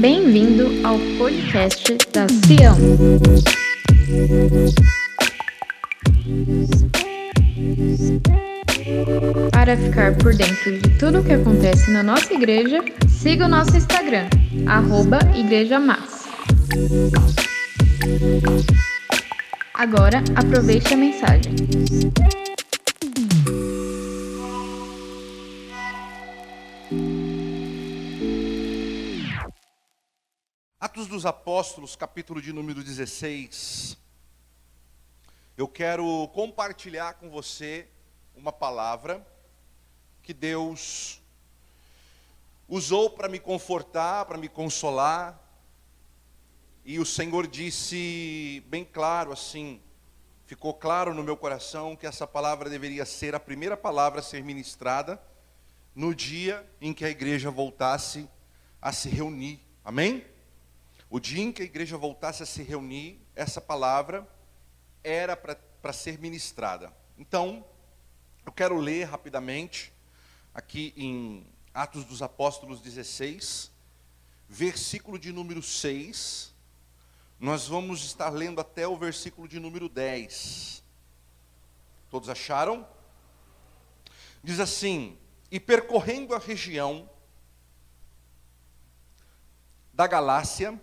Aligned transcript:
Bem-vindo 0.00 0.86
ao 0.86 0.96
podcast 1.18 1.98
da 2.12 2.26
Sião. 2.28 2.76
Para 9.50 9.76
ficar 9.76 10.16
por 10.16 10.34
dentro 10.34 10.78
de 10.78 10.98
tudo 10.98 11.18
o 11.18 11.24
que 11.24 11.32
acontece 11.32 11.90
na 11.90 12.02
nossa 12.04 12.32
igreja, 12.32 12.78
siga 13.08 13.46
o 13.46 13.48
nosso 13.48 13.76
Instagram, 13.76 14.28
arroba 14.66 15.18
Igreja 15.36 15.80
Massa. 15.80 16.28
Agora, 19.74 20.22
aproveite 20.36 20.94
a 20.94 20.96
mensagem. 20.96 21.54
Atos 30.98 31.06
dos 31.06 31.24
Apóstolos, 31.24 31.94
capítulo 31.94 32.42
de 32.42 32.52
número 32.52 32.82
16. 32.82 33.96
Eu 35.56 35.68
quero 35.68 36.26
compartilhar 36.34 37.14
com 37.14 37.30
você 37.30 37.86
uma 38.34 38.50
palavra 38.50 39.24
que 40.24 40.34
Deus 40.34 41.22
usou 42.68 43.10
para 43.10 43.28
me 43.28 43.38
confortar, 43.38 44.24
para 44.24 44.36
me 44.36 44.48
consolar. 44.48 45.40
E 46.84 46.98
o 46.98 47.06
Senhor 47.06 47.46
disse 47.46 48.60
bem 48.66 48.84
claro 48.84 49.30
assim, 49.30 49.80
ficou 50.46 50.74
claro 50.74 51.14
no 51.14 51.22
meu 51.22 51.36
coração 51.36 51.94
que 51.94 52.08
essa 52.08 52.26
palavra 52.26 52.68
deveria 52.68 53.06
ser 53.06 53.36
a 53.36 53.40
primeira 53.40 53.76
palavra 53.76 54.18
a 54.18 54.22
ser 54.22 54.42
ministrada 54.42 55.22
no 55.94 56.12
dia 56.12 56.68
em 56.80 56.92
que 56.92 57.04
a 57.04 57.08
igreja 57.08 57.52
voltasse 57.52 58.28
a 58.82 58.90
se 58.90 59.08
reunir. 59.08 59.60
Amém? 59.84 60.37
O 61.10 61.18
dia 61.18 61.42
em 61.42 61.50
que 61.50 61.62
a 61.62 61.64
igreja 61.64 61.96
voltasse 61.96 62.42
a 62.42 62.46
se 62.46 62.62
reunir, 62.62 63.18
essa 63.34 63.60
palavra 63.60 64.28
era 65.02 65.34
para 65.34 65.92
ser 65.92 66.18
ministrada. 66.18 66.92
Então, 67.16 67.64
eu 68.44 68.52
quero 68.52 68.76
ler 68.76 69.04
rapidamente, 69.04 69.92
aqui 70.52 70.92
em 70.96 71.46
Atos 71.72 72.04
dos 72.04 72.20
Apóstolos 72.20 72.80
16, 72.80 73.70
versículo 74.48 75.18
de 75.18 75.32
número 75.32 75.62
6. 75.62 76.54
Nós 77.40 77.66
vamos 77.66 78.04
estar 78.04 78.28
lendo 78.30 78.60
até 78.60 78.86
o 78.86 78.96
versículo 78.96 79.48
de 79.48 79.58
número 79.58 79.88
10. 79.88 80.82
Todos 82.10 82.28
acharam? 82.28 82.86
Diz 84.42 84.60
assim: 84.60 85.16
E 85.50 85.58
percorrendo 85.58 86.34
a 86.34 86.38
região 86.38 87.08
da 89.92 90.06
Galácia, 90.06 90.80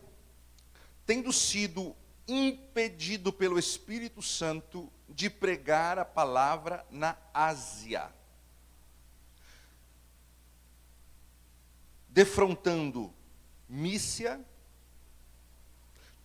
tendo 1.06 1.32
sido 1.32 1.96
impedido 2.28 3.32
pelo 3.32 3.60
Espírito 3.60 4.22
Santo 4.22 4.92
de 5.08 5.30
pregar 5.30 6.00
a 6.00 6.06
palavra 6.06 6.86
na 6.90 7.16
Ásia, 7.34 8.12
defrontando 12.10 13.14
Mícia, 13.68 14.44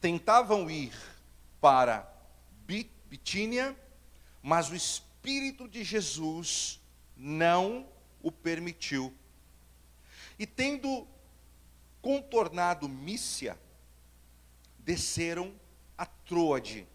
tentavam 0.00 0.70
ir 0.70 0.94
para 1.60 2.10
Bitínia, 2.66 3.76
mas 4.42 4.70
o 4.70 4.74
Espírito 4.74 5.68
de 5.68 5.82
Jesus 5.82 6.80
não 7.16 7.86
o 8.22 8.30
permitiu. 8.30 9.12
E 10.38 10.46
tendo 10.46 11.06
contornado 12.00 12.88
Mícia, 12.88 13.58
desceram 14.84 15.54
a 15.96 16.06
Troade. 16.06 16.86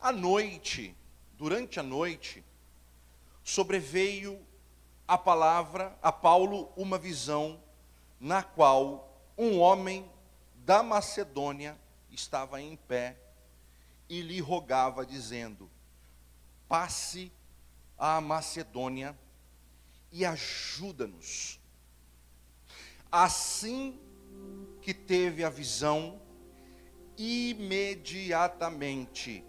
À 0.00 0.12
noite, 0.12 0.96
durante 1.36 1.78
a 1.78 1.82
noite, 1.82 2.44
sobreveio 3.44 4.40
a 5.06 5.18
palavra 5.18 5.98
a 6.02 6.12
Paulo 6.12 6.72
uma 6.76 6.96
visão 6.96 7.60
na 8.18 8.42
qual 8.42 9.12
um 9.36 9.58
homem 9.58 10.10
da 10.54 10.82
Macedônia 10.82 11.78
estava 12.10 12.60
em 12.60 12.76
pé 12.76 13.16
e 14.08 14.20
lhe 14.20 14.40
rogava 14.40 15.04
dizendo: 15.04 15.70
Passe 16.68 17.32
à 17.98 18.20
Macedônia 18.20 19.18
e 20.12 20.24
ajuda-nos. 20.24 21.58
Assim 23.10 23.98
que 24.80 24.94
teve 24.94 25.44
a 25.44 25.50
visão, 25.50 26.20
imediatamente 27.16 29.44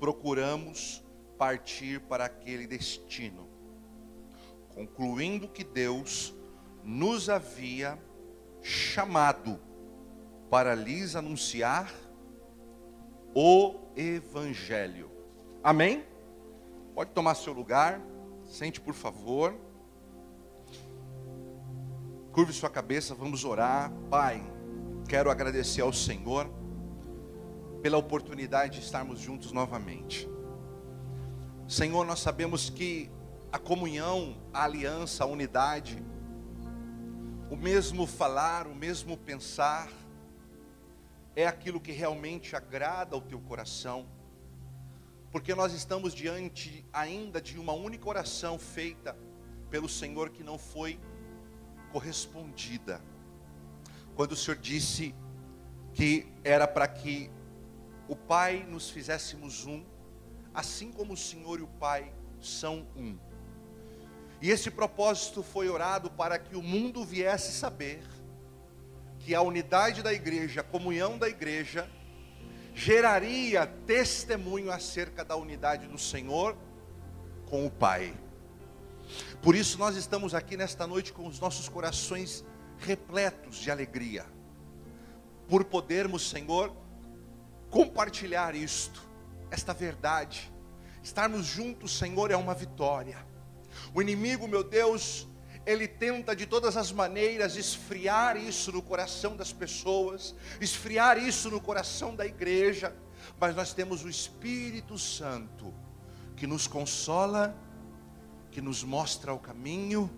procuramos 0.00 1.04
partir 1.36 2.00
para 2.00 2.24
aquele 2.24 2.66
destino, 2.66 3.48
concluindo 4.74 5.46
que 5.48 5.62
Deus 5.62 6.34
nos 6.82 7.28
havia 7.28 7.96
chamado 8.62 9.60
para 10.50 10.74
lhes 10.74 11.14
anunciar 11.14 11.92
o 13.34 13.74
Evangelho. 13.94 15.10
Amém? 15.62 16.04
Pode 16.94 17.10
tomar 17.10 17.34
seu 17.34 17.52
lugar, 17.52 18.00
sente 18.44 18.80
por 18.80 18.94
favor. 18.94 19.54
Curve 22.32 22.52
sua 22.52 22.68
cabeça, 22.68 23.14
vamos 23.14 23.44
orar. 23.44 23.90
Pai, 24.10 24.42
quero 25.08 25.30
agradecer 25.30 25.80
ao 25.80 25.92
Senhor 25.92 26.48
pela 27.82 27.96
oportunidade 27.96 28.78
de 28.78 28.84
estarmos 28.84 29.18
juntos 29.18 29.50
novamente. 29.50 30.28
Senhor, 31.66 32.04
nós 32.04 32.20
sabemos 32.20 32.68
que 32.68 33.10
a 33.50 33.58
comunhão, 33.58 34.36
a 34.52 34.64
aliança, 34.64 35.24
a 35.24 35.26
unidade, 35.26 36.02
o 37.50 37.56
mesmo 37.56 38.06
falar, 38.06 38.66
o 38.66 38.74
mesmo 38.74 39.16
pensar, 39.16 39.88
é 41.34 41.46
aquilo 41.46 41.80
que 41.80 41.92
realmente 41.92 42.54
agrada 42.54 43.16
ao 43.16 43.22
teu 43.22 43.40
coração, 43.40 44.06
porque 45.32 45.54
nós 45.54 45.72
estamos 45.72 46.12
diante 46.14 46.84
ainda 46.92 47.40
de 47.40 47.58
uma 47.58 47.72
única 47.72 48.06
oração 48.08 48.58
feita 48.58 49.16
pelo 49.70 49.88
Senhor 49.88 50.30
que 50.30 50.42
não 50.42 50.58
foi 50.58 51.00
correspondida. 51.92 53.00
Quando 54.14 54.32
o 54.32 54.36
Senhor 54.36 54.58
disse 54.58 55.14
que 55.94 56.26
era 56.44 56.66
para 56.66 56.86
que 56.88 57.30
o 58.08 58.16
Pai 58.16 58.64
nos 58.68 58.90
fizéssemos 58.90 59.66
um, 59.66 59.84
assim 60.54 60.90
como 60.90 61.12
o 61.12 61.16
Senhor 61.16 61.58
e 61.60 61.62
o 61.62 61.68
Pai 61.68 62.12
são 62.40 62.86
um. 62.96 63.18
E 64.40 64.50
esse 64.50 64.70
propósito 64.70 65.42
foi 65.42 65.68
orado 65.68 66.10
para 66.10 66.38
que 66.38 66.56
o 66.56 66.62
mundo 66.62 67.04
viesse 67.04 67.52
saber 67.52 68.02
que 69.18 69.34
a 69.34 69.42
unidade 69.42 70.02
da 70.02 70.12
igreja, 70.12 70.60
a 70.60 70.64
comunhão 70.64 71.18
da 71.18 71.28
igreja, 71.28 71.88
geraria 72.74 73.66
testemunho 73.66 74.70
acerca 74.70 75.24
da 75.24 75.34
unidade 75.34 75.88
do 75.88 75.98
Senhor 75.98 76.56
com 77.46 77.66
o 77.66 77.70
Pai. 77.70 78.14
Por 79.42 79.54
isso 79.54 79.78
nós 79.78 79.96
estamos 79.96 80.34
aqui 80.34 80.56
nesta 80.56 80.86
noite 80.86 81.12
com 81.12 81.26
os 81.26 81.40
nossos 81.40 81.68
corações 81.68 82.44
repletos 82.78 83.56
de 83.56 83.70
alegria, 83.70 84.26
por 85.48 85.64
podermos, 85.64 86.28
Senhor, 86.28 86.74
compartilhar 87.70 88.54
isto, 88.54 89.02
esta 89.50 89.72
verdade. 89.72 90.52
Estarmos 91.02 91.46
juntos, 91.46 91.96
Senhor, 91.96 92.30
é 92.30 92.36
uma 92.36 92.54
vitória. 92.54 93.26
O 93.94 94.02
inimigo, 94.02 94.46
meu 94.46 94.62
Deus, 94.62 95.26
ele 95.64 95.86
tenta 95.86 96.34
de 96.34 96.46
todas 96.46 96.76
as 96.76 96.90
maneiras 96.92 97.56
esfriar 97.56 98.36
isso 98.36 98.72
no 98.72 98.82
coração 98.82 99.36
das 99.36 99.52
pessoas, 99.52 100.34
esfriar 100.60 101.18
isso 101.18 101.50
no 101.50 101.60
coração 101.60 102.14
da 102.14 102.26
igreja, 102.26 102.94
mas 103.38 103.54
nós 103.54 103.74
temos 103.74 104.04
o 104.04 104.08
Espírito 104.08 104.98
Santo 104.98 105.74
que 106.36 106.46
nos 106.46 106.66
consola 106.66 107.54
que 108.58 108.62
nos 108.62 108.82
mostra 108.82 109.32
o 109.32 109.38
caminho 109.38 110.10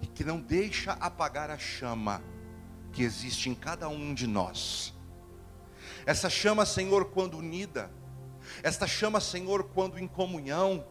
e 0.00 0.06
que 0.06 0.22
não 0.22 0.38
deixa 0.38 0.92
apagar 1.00 1.50
a 1.50 1.58
chama 1.58 2.22
que 2.92 3.02
existe 3.02 3.50
em 3.50 3.56
cada 3.56 3.88
um 3.88 4.14
de 4.14 4.24
nós. 4.24 4.94
Essa 6.06 6.30
chama, 6.30 6.64
Senhor, 6.64 7.06
quando 7.06 7.36
unida, 7.36 7.90
esta 8.62 8.86
chama, 8.86 9.20
Senhor, 9.20 9.64
quando 9.64 9.98
em 9.98 10.06
comunhão, 10.06 10.86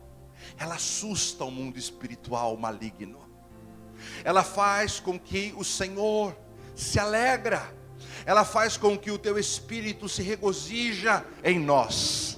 ela 0.57 0.75
assusta 0.75 1.45
o 1.45 1.49
mundo 1.49 1.79
espiritual 1.79 2.57
maligno. 2.57 3.21
Ela 4.21 4.43
faz 4.43 4.99
com 4.99 5.17
que 5.17 5.53
o 5.55 5.63
Senhor 5.63 6.35
se 6.75 6.99
alegra. 6.99 7.73
Ela 8.25 8.43
faz 8.43 8.75
com 8.75 8.97
que 8.97 9.11
o 9.11 9.17
teu 9.17 9.39
espírito 9.39 10.09
se 10.09 10.21
regozija 10.21 11.25
em 11.41 11.57
nós. 11.57 12.37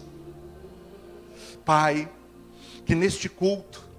Pai, 1.66 2.08
que 2.86 2.94
neste 2.94 3.28
culto 3.28 3.93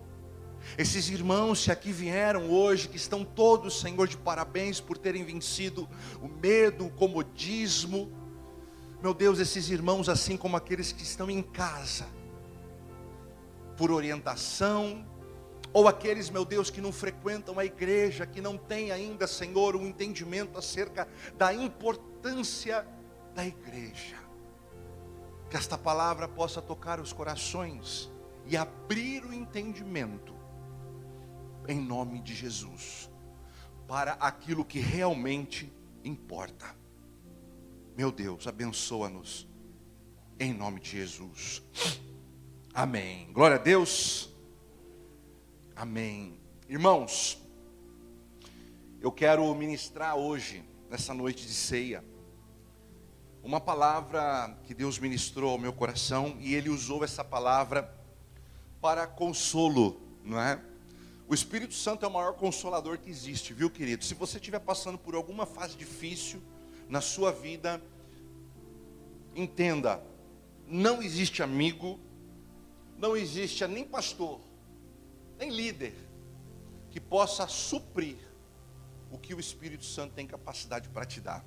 Esses 0.76 1.08
irmãos 1.08 1.64
que 1.64 1.70
aqui 1.70 1.92
vieram 1.92 2.50
hoje, 2.50 2.88
que 2.88 2.96
estão 2.96 3.24
todos, 3.24 3.80
Senhor, 3.80 4.08
de 4.08 4.16
parabéns 4.16 4.80
por 4.80 4.98
terem 4.98 5.22
vencido 5.24 5.88
o 6.20 6.26
medo, 6.26 6.86
o 6.86 6.90
comodismo. 6.90 8.10
Meu 9.00 9.14
Deus, 9.14 9.38
esses 9.38 9.70
irmãos, 9.70 10.08
assim 10.08 10.36
como 10.36 10.56
aqueles 10.56 10.90
que 10.90 11.02
estão 11.02 11.30
em 11.30 11.42
casa, 11.42 12.06
por 13.76 13.92
orientação, 13.92 15.06
ou 15.72 15.86
aqueles, 15.86 16.28
meu 16.28 16.44
Deus, 16.44 16.70
que 16.70 16.80
não 16.80 16.92
frequentam 16.92 17.58
a 17.58 17.64
igreja, 17.64 18.26
que 18.26 18.40
não 18.40 18.56
têm 18.56 18.90
ainda, 18.90 19.26
Senhor, 19.26 19.76
um 19.76 19.86
entendimento 19.86 20.58
acerca 20.58 21.06
da 21.36 21.54
importância 21.54 22.86
da 23.32 23.46
igreja. 23.46 24.16
Que 25.50 25.56
esta 25.56 25.78
palavra 25.78 26.26
possa 26.26 26.60
tocar 26.60 26.98
os 26.98 27.12
corações 27.12 28.10
e 28.46 28.56
abrir 28.56 29.24
o 29.24 29.32
entendimento, 29.32 30.33
em 31.68 31.80
nome 31.80 32.20
de 32.20 32.34
Jesus, 32.34 33.10
para 33.86 34.12
aquilo 34.14 34.64
que 34.64 34.78
realmente 34.78 35.72
importa. 36.04 36.74
Meu 37.96 38.10
Deus, 38.10 38.46
abençoa-nos, 38.46 39.46
em 40.38 40.52
nome 40.52 40.80
de 40.80 40.90
Jesus. 40.90 41.62
Amém. 42.72 43.32
Glória 43.32 43.56
a 43.56 43.60
Deus. 43.60 44.28
Amém. 45.76 46.38
Irmãos, 46.68 47.40
eu 49.00 49.12
quero 49.12 49.54
ministrar 49.54 50.16
hoje, 50.16 50.64
nessa 50.90 51.14
noite 51.14 51.46
de 51.46 51.52
ceia, 51.52 52.04
uma 53.42 53.60
palavra 53.60 54.58
que 54.64 54.72
Deus 54.72 54.98
ministrou 54.98 55.52
ao 55.52 55.58
meu 55.58 55.72
coração 55.72 56.36
e 56.40 56.54
Ele 56.54 56.70
usou 56.70 57.04
essa 57.04 57.22
palavra 57.22 57.94
para 58.80 59.06
consolo, 59.06 60.00
não 60.24 60.40
é? 60.40 60.60
O 61.26 61.34
Espírito 61.34 61.74
Santo 61.74 62.04
é 62.04 62.08
o 62.08 62.12
maior 62.12 62.34
consolador 62.34 62.98
que 62.98 63.08
existe, 63.08 63.54
viu, 63.54 63.70
querido? 63.70 64.04
Se 64.04 64.14
você 64.14 64.36
estiver 64.36 64.60
passando 64.60 64.98
por 64.98 65.14
alguma 65.14 65.46
fase 65.46 65.76
difícil 65.76 66.42
na 66.88 67.00
sua 67.00 67.32
vida, 67.32 67.82
entenda: 69.34 70.02
não 70.66 71.02
existe 71.02 71.42
amigo, 71.42 71.98
não 72.98 73.16
existe 73.16 73.66
nem 73.66 73.84
pastor, 73.84 74.40
nem 75.38 75.50
líder 75.50 75.94
que 76.90 77.00
possa 77.00 77.48
suprir 77.48 78.16
o 79.10 79.18
que 79.18 79.34
o 79.34 79.40
Espírito 79.40 79.84
Santo 79.84 80.12
tem 80.12 80.26
capacidade 80.26 80.88
para 80.90 81.06
te 81.06 81.20
dar. 81.20 81.44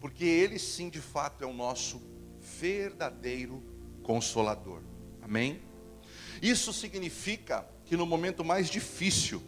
Porque 0.00 0.24
ele 0.24 0.58
sim, 0.58 0.88
de 0.88 1.00
fato, 1.00 1.42
é 1.42 1.46
o 1.46 1.52
nosso 1.52 2.00
verdadeiro 2.38 3.62
consolador. 4.02 4.80
Amém? 5.20 5.60
Isso 6.40 6.72
significa 6.72 7.68
que 7.86 7.96
no 7.96 8.04
momento 8.04 8.44
mais 8.44 8.68
difícil 8.68 9.40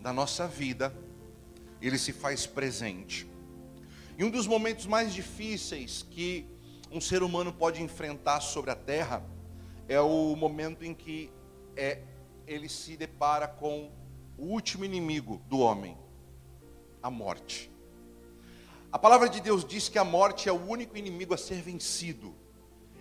da 0.00 0.12
nossa 0.12 0.46
vida, 0.46 0.94
ele 1.80 1.96
se 1.96 2.12
faz 2.12 2.44
presente. 2.44 3.26
E 4.18 4.24
um 4.24 4.30
dos 4.30 4.48
momentos 4.48 4.84
mais 4.84 5.14
difíceis 5.14 6.04
que 6.10 6.44
um 6.90 7.00
ser 7.00 7.22
humano 7.22 7.52
pode 7.52 7.80
enfrentar 7.80 8.40
sobre 8.40 8.72
a 8.72 8.74
terra 8.74 9.24
é 9.86 10.00
o 10.00 10.34
momento 10.34 10.84
em 10.84 10.92
que 10.92 11.30
é 11.76 12.02
ele 12.46 12.68
se 12.68 12.96
depara 12.96 13.46
com 13.46 13.92
o 14.36 14.46
último 14.46 14.84
inimigo 14.84 15.40
do 15.48 15.60
homem, 15.60 15.96
a 17.00 17.10
morte. 17.10 17.70
A 18.90 18.98
palavra 18.98 19.28
de 19.28 19.40
Deus 19.40 19.64
diz 19.64 19.88
que 19.88 19.98
a 19.98 20.04
morte 20.04 20.48
é 20.48 20.52
o 20.52 20.66
único 20.66 20.96
inimigo 20.96 21.32
a 21.32 21.36
ser 21.36 21.60
vencido, 21.62 22.34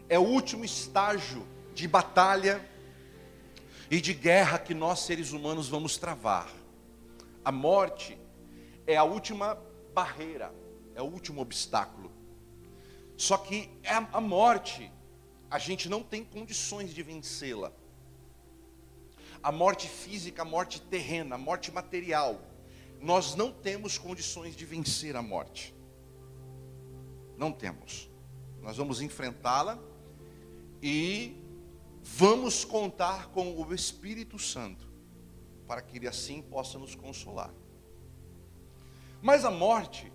é 0.07 0.19
o 0.19 0.23
último 0.23 0.63
estágio 0.63 1.47
de 1.73 1.87
batalha 1.87 2.63
e 3.89 4.01
de 4.01 4.13
guerra 4.13 4.59
que 4.59 4.73
nós 4.73 4.99
seres 4.99 5.31
humanos 5.31 5.69
vamos 5.69 5.97
travar. 5.97 6.51
A 7.43 7.51
morte 7.51 8.17
é 8.85 8.97
a 8.97 9.03
última 9.03 9.57
barreira, 9.93 10.53
é 10.95 11.01
o 11.01 11.05
último 11.05 11.41
obstáculo. 11.41 12.11
Só 13.15 13.37
que 13.37 13.69
a 13.85 14.21
morte, 14.21 14.91
a 15.49 15.57
gente 15.57 15.89
não 15.89 16.03
tem 16.03 16.23
condições 16.23 16.93
de 16.93 17.01
vencê-la 17.01 17.71
a 19.41 19.51
morte 19.51 19.87
física, 19.87 20.41
a 20.41 20.45
morte 20.45 20.81
terrena, 20.81 21.35
a 21.35 21.37
morte 21.37 21.71
material. 21.71 22.41
Nós 22.99 23.35
não 23.35 23.51
temos 23.51 23.97
condições 23.97 24.55
de 24.55 24.65
vencer 24.65 25.15
a 25.15 25.21
morte. 25.21 25.73
Não 27.37 27.51
temos. 27.51 28.09
Nós 28.61 28.77
vamos 28.77 29.01
enfrentá-la 29.01 29.79
e 30.81 31.35
vamos 32.15 32.63
contar 32.63 33.27
com 33.27 33.61
o 33.61 33.73
Espírito 33.73 34.39
Santo 34.39 34.87
para 35.67 35.81
que 35.81 35.97
ele 35.97 36.07
assim 36.07 36.41
possa 36.41 36.79
nos 36.79 36.95
consolar. 36.95 37.53
Mas 39.21 39.43
a 39.43 39.51
morte, 39.51 40.11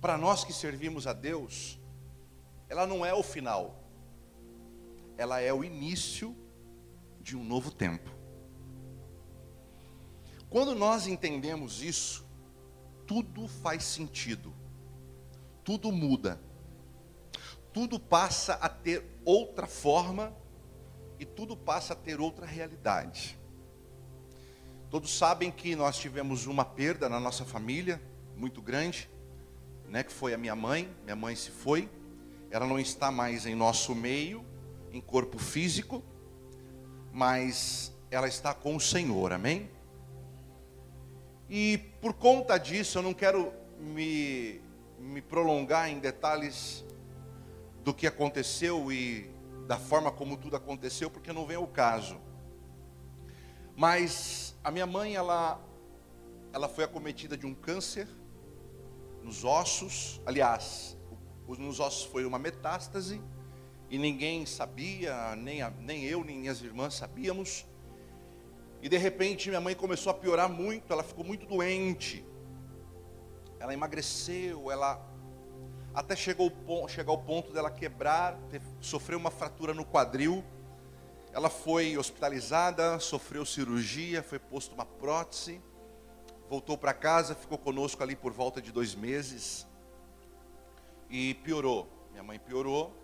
para 0.00 0.18
nós 0.18 0.44
que 0.44 0.52
servimos 0.52 1.06
a 1.06 1.12
Deus, 1.12 1.78
ela 2.68 2.86
não 2.86 3.06
é 3.06 3.14
o 3.14 3.22
final, 3.22 3.84
ela 5.16 5.40
é 5.40 5.52
o 5.52 5.62
início 5.62 6.36
de 7.20 7.36
um 7.36 7.44
novo 7.44 7.70
tempo. 7.70 8.10
Quando 10.50 10.74
nós 10.74 11.06
entendemos 11.06 11.82
isso, 11.82 12.26
tudo 13.06 13.46
faz 13.46 13.84
sentido, 13.84 14.52
tudo 15.64 15.92
muda, 15.92 16.42
tudo 17.72 17.98
passa 17.98 18.54
a 18.54 18.68
ter 18.68 19.06
outra 19.24 19.66
forma 19.66 20.41
e 21.22 21.24
tudo 21.24 21.56
passa 21.56 21.92
a 21.92 21.96
ter 21.96 22.20
outra 22.20 22.44
realidade. 22.44 23.38
Todos 24.90 25.16
sabem 25.16 25.52
que 25.52 25.76
nós 25.76 25.96
tivemos 25.96 26.46
uma 26.46 26.64
perda 26.64 27.08
na 27.08 27.20
nossa 27.20 27.44
família, 27.44 28.02
muito 28.36 28.60
grande, 28.60 29.08
né, 29.88 30.02
que 30.02 30.12
foi 30.12 30.34
a 30.34 30.36
minha 30.36 30.56
mãe. 30.56 30.92
Minha 31.04 31.14
mãe 31.14 31.36
se 31.36 31.52
foi, 31.52 31.88
ela 32.50 32.66
não 32.66 32.76
está 32.76 33.12
mais 33.12 33.46
em 33.46 33.54
nosso 33.54 33.94
meio, 33.94 34.44
em 34.90 35.00
corpo 35.00 35.38
físico, 35.38 36.02
mas 37.12 37.94
ela 38.10 38.26
está 38.26 38.52
com 38.52 38.74
o 38.74 38.80
Senhor, 38.80 39.32
amém? 39.32 39.70
E 41.48 41.78
por 42.00 42.14
conta 42.14 42.58
disso, 42.58 42.98
eu 42.98 43.02
não 43.02 43.14
quero 43.14 43.52
me, 43.78 44.60
me 44.98 45.22
prolongar 45.22 45.88
em 45.88 46.00
detalhes 46.00 46.84
do 47.84 47.94
que 47.94 48.08
aconteceu 48.08 48.90
e 48.90 49.30
da 49.72 49.78
forma 49.78 50.12
como 50.12 50.36
tudo 50.36 50.54
aconteceu, 50.54 51.10
porque 51.10 51.32
não 51.32 51.46
vem 51.46 51.56
ao 51.56 51.66
caso. 51.66 52.20
Mas 53.74 54.54
a 54.62 54.70
minha 54.70 54.84
mãe, 54.84 55.14
ela, 55.14 55.58
ela 56.52 56.68
foi 56.68 56.84
acometida 56.84 57.38
de 57.38 57.46
um 57.46 57.54
câncer 57.54 58.06
nos 59.22 59.44
ossos, 59.44 60.20
aliás, 60.26 60.94
nos 61.48 61.80
ossos 61.80 62.04
foi 62.04 62.26
uma 62.26 62.38
metástase, 62.38 63.22
e 63.88 63.96
ninguém 63.96 64.44
sabia, 64.44 65.34
nem, 65.36 65.62
a, 65.62 65.70
nem 65.70 66.04
eu, 66.04 66.22
nem 66.22 66.40
minhas 66.40 66.60
irmãs 66.60 66.92
sabíamos. 66.92 67.64
E 68.82 68.90
de 68.90 68.98
repente 68.98 69.48
minha 69.48 69.60
mãe 69.60 69.74
começou 69.74 70.10
a 70.10 70.14
piorar 70.14 70.50
muito, 70.50 70.92
ela 70.92 71.02
ficou 71.02 71.24
muito 71.24 71.46
doente. 71.46 72.22
Ela 73.58 73.72
emagreceu, 73.72 74.70
ela 74.70 74.96
até 75.94 76.16
chegou 76.16 76.50
chegar 76.88 77.10
ao 77.10 77.18
ponto 77.18 77.52
dela 77.52 77.70
quebrar, 77.70 78.38
ter, 78.50 78.62
sofreu 78.80 79.18
uma 79.18 79.30
fratura 79.30 79.74
no 79.74 79.84
quadril. 79.84 80.44
Ela 81.32 81.50
foi 81.50 81.96
hospitalizada, 81.96 82.98
sofreu 82.98 83.44
cirurgia, 83.44 84.22
foi 84.22 84.38
posto 84.38 84.74
uma 84.74 84.84
prótese, 84.84 85.60
voltou 86.48 86.76
para 86.76 86.92
casa, 86.92 87.34
ficou 87.34 87.58
conosco 87.58 88.02
ali 88.02 88.14
por 88.14 88.32
volta 88.32 88.60
de 88.60 88.70
dois 88.70 88.94
meses 88.94 89.66
e 91.08 91.34
piorou. 91.34 91.88
Minha 92.10 92.22
mãe 92.22 92.38
piorou, 92.38 92.94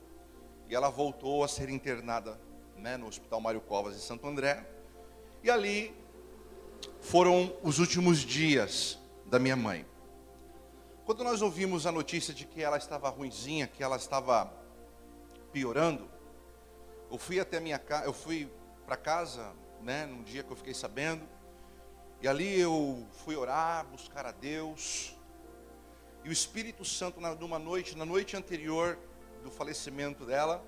e 0.68 0.74
ela 0.74 0.90
voltou 0.90 1.42
a 1.42 1.48
ser 1.48 1.68
internada 1.70 2.38
né, 2.76 2.96
no 2.96 3.06
Hospital 3.06 3.40
Mário 3.40 3.60
Covas 3.60 3.96
em 3.96 4.00
Santo 4.00 4.26
André. 4.26 4.66
E 5.42 5.50
ali 5.50 5.94
foram 7.00 7.54
os 7.62 7.78
últimos 7.78 8.18
dias 8.18 8.98
da 9.26 9.38
minha 9.38 9.56
mãe. 9.56 9.86
Quando 11.08 11.24
nós 11.24 11.40
ouvimos 11.40 11.86
a 11.86 11.90
notícia 11.90 12.34
de 12.34 12.44
que 12.44 12.62
ela 12.62 12.76
estava 12.76 13.08
ruinzinha, 13.08 13.66
que 13.66 13.82
ela 13.82 13.96
estava 13.96 14.52
piorando, 15.50 16.06
eu 17.10 17.16
fui 17.16 17.40
até 17.40 17.58
minha 17.58 17.78
casa, 17.78 18.04
eu 18.04 18.12
fui 18.12 18.46
para 18.84 18.94
casa, 18.94 19.54
né, 19.80 20.04
num 20.04 20.22
dia 20.22 20.42
que 20.42 20.50
eu 20.50 20.56
fiquei 20.56 20.74
sabendo, 20.74 21.26
e 22.20 22.28
ali 22.28 22.60
eu 22.60 23.06
fui 23.24 23.34
orar, 23.34 23.86
buscar 23.86 24.26
a 24.26 24.32
Deus. 24.32 25.16
E 26.24 26.28
o 26.28 26.32
Espírito 26.32 26.84
Santo, 26.84 27.18
numa 27.40 27.58
noite, 27.58 27.96
na 27.96 28.04
noite 28.04 28.36
anterior, 28.36 28.98
do 29.42 29.50
falecimento 29.50 30.26
dela, 30.26 30.62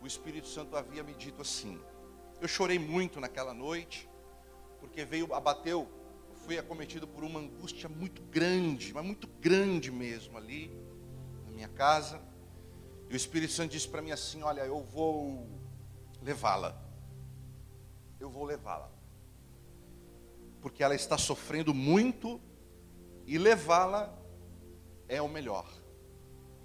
o 0.00 0.06
Espírito 0.06 0.46
Santo 0.46 0.76
havia 0.76 1.02
me 1.02 1.14
dito 1.14 1.42
assim. 1.42 1.82
Eu 2.40 2.46
chorei 2.46 2.78
muito 2.78 3.18
naquela 3.18 3.52
noite, 3.52 4.08
porque 4.78 5.04
veio, 5.04 5.34
abateu, 5.34 5.88
fui 6.44 6.58
acometido 6.58 7.08
por 7.08 7.24
uma 7.24 7.40
angústia 7.40 7.88
muito 7.88 8.22
grande, 8.22 8.92
mas 8.92 9.04
muito 9.04 9.26
grande 9.40 9.90
mesmo 9.90 10.36
ali, 10.36 10.70
na 11.46 11.52
minha 11.52 11.68
casa. 11.68 12.20
E 13.08 13.14
o 13.14 13.16
Espírito 13.16 13.52
Santo 13.52 13.72
disse 13.72 13.88
para 13.88 14.02
mim 14.02 14.10
assim: 14.10 14.42
Olha, 14.42 14.60
eu 14.60 14.82
vou 14.82 15.48
levá-la. 16.22 16.78
Eu 18.20 18.28
vou 18.28 18.44
levá-la. 18.44 18.90
porque 20.60 20.82
ela 20.82 20.94
está 20.94 21.18
sofrendo 21.18 21.74
muito 21.74 22.40
e 23.26 23.36
levá-la 23.36 24.18
é 25.08 25.20
o 25.20 25.28
melhor. 25.28 25.70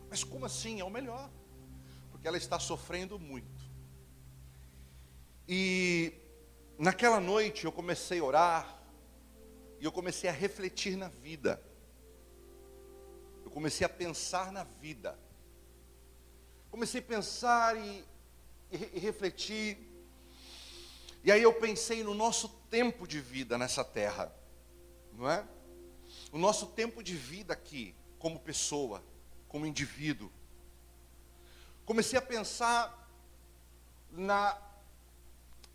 Mas 0.10 0.24
como 0.24 0.46
assim 0.46 0.80
é 0.80 0.84
o 0.84 0.90
melhor? 0.90 1.30
Porque 2.10 2.28
ela 2.28 2.38
está 2.38 2.60
sofrendo 2.60 3.20
muito. 3.20 3.62
E 5.48 6.14
naquela 6.78 7.20
noite 7.20 7.66
eu 7.66 7.72
comecei 7.74 8.20
a 8.20 8.24
orar 8.24 8.79
e 9.80 9.86
eu 9.86 9.92
comecei 9.92 10.30
a 10.30 10.34
refletir 10.34 10.98
na 10.98 11.08
vida. 11.08 11.62
Eu 13.44 13.52
comecei 13.52 13.86
a 13.86 13.90
pensar 13.90 14.52
na 14.52 14.64
vida. 14.64 15.18
Comecei 16.70 17.00
a 17.00 17.04
pensar 17.04 17.78
e, 17.78 18.06
e, 18.72 18.76
e 18.94 19.00
refletir. 19.00 19.78
E 21.24 21.32
aí 21.32 21.42
eu 21.42 21.54
pensei 21.54 22.04
no 22.04 22.14
nosso 22.14 22.50
tempo 22.70 23.08
de 23.08 23.20
vida 23.20 23.58
nessa 23.58 23.84
terra, 23.84 24.34
não 25.14 25.30
é? 25.30 25.46
O 26.32 26.38
nosso 26.38 26.68
tempo 26.68 27.04
de 27.04 27.16
vida 27.16 27.54
aqui, 27.54 27.96
como 28.18 28.40
pessoa, 28.40 29.04
como 29.48 29.66
indivíduo. 29.66 30.32
Comecei 31.86 32.20
a 32.20 32.22
pensar 32.22 33.10
na, 34.12 34.58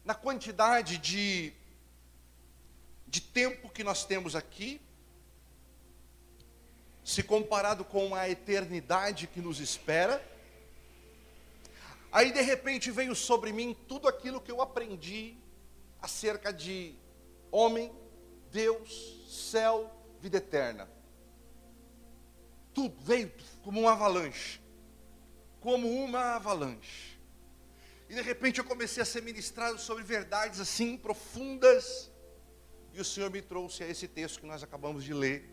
na 0.04 0.14
quantidade 0.14 0.96
de, 0.98 1.52
de 3.06 3.20
tempo 3.20 3.68
que 3.68 3.84
nós 3.84 4.04
temos 4.04 4.34
aqui, 4.34 4.80
se 7.04 7.22
comparado 7.22 7.84
com 7.84 8.14
a 8.14 8.28
eternidade 8.28 9.26
que 9.26 9.40
nos 9.40 9.60
espera. 9.60 10.24
Aí 12.10 12.32
de 12.32 12.40
repente 12.40 12.90
veio 12.90 13.14
sobre 13.14 13.52
mim 13.52 13.76
tudo 13.86 14.08
aquilo 14.08 14.40
que 14.40 14.50
eu 14.50 14.62
aprendi 14.62 15.36
acerca 16.00 16.52
de 16.52 16.94
homem, 17.50 17.92
Deus, 18.50 19.26
céu, 19.28 19.90
vida 20.20 20.38
eterna. 20.38 20.88
Tudo 22.72 22.96
veio 23.02 23.32
como 23.62 23.80
uma 23.80 23.92
avalanche. 23.92 24.60
Como 25.60 25.88
uma 25.88 26.36
avalanche. 26.36 27.18
E 28.08 28.14
de 28.14 28.20
repente 28.20 28.58
eu 28.58 28.64
comecei 28.64 29.02
a 29.02 29.06
ser 29.06 29.22
ministrado 29.22 29.78
sobre 29.78 30.02
verdades 30.02 30.60
assim 30.60 30.96
profundas. 30.96 32.10
E 32.94 33.00
o 33.00 33.04
Senhor 33.04 33.28
me 33.28 33.42
trouxe 33.42 33.82
a 33.82 33.88
esse 33.88 34.06
texto 34.06 34.38
que 34.38 34.46
nós 34.46 34.62
acabamos 34.62 35.02
de 35.02 35.12
ler, 35.12 35.50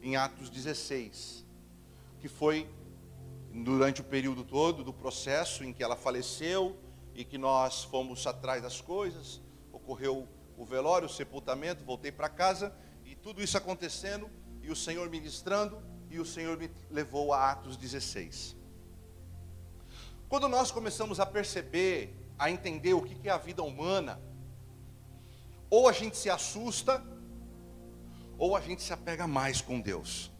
em 0.00 0.16
Atos 0.16 0.48
16, 0.48 1.44
que 2.18 2.26
foi 2.26 2.66
durante 3.52 4.00
o 4.00 4.04
período 4.04 4.42
todo 4.42 4.82
do 4.82 4.90
processo 4.90 5.62
em 5.62 5.74
que 5.74 5.82
ela 5.82 5.94
faleceu 5.94 6.78
e 7.14 7.22
que 7.22 7.36
nós 7.36 7.84
fomos 7.84 8.26
atrás 8.26 8.62
das 8.62 8.80
coisas, 8.80 9.42
ocorreu 9.70 10.26
o 10.56 10.64
velório, 10.64 11.04
o 11.04 11.12
sepultamento, 11.12 11.84
voltei 11.84 12.10
para 12.10 12.30
casa 12.30 12.74
e 13.04 13.14
tudo 13.14 13.42
isso 13.42 13.58
acontecendo 13.58 14.30
e 14.62 14.70
o 14.70 14.76
Senhor 14.76 15.10
ministrando 15.10 15.82
e 16.08 16.18
o 16.18 16.24
Senhor 16.24 16.56
me 16.56 16.70
levou 16.90 17.34
a 17.34 17.50
Atos 17.50 17.76
16. 17.76 18.56
Quando 20.30 20.48
nós 20.48 20.70
começamos 20.70 21.20
a 21.20 21.26
perceber, 21.26 22.16
a 22.38 22.50
entender 22.50 22.94
o 22.94 23.02
que 23.02 23.28
é 23.28 23.32
a 23.32 23.36
vida 23.36 23.62
humana, 23.62 24.18
ou 25.70 25.88
a 25.88 25.92
gente 25.92 26.16
se 26.16 26.28
assusta, 26.28 27.02
ou 28.36 28.56
a 28.56 28.60
gente 28.60 28.82
se 28.82 28.92
apega 28.92 29.26
mais 29.26 29.60
com 29.60 29.80
Deus. 29.80 30.30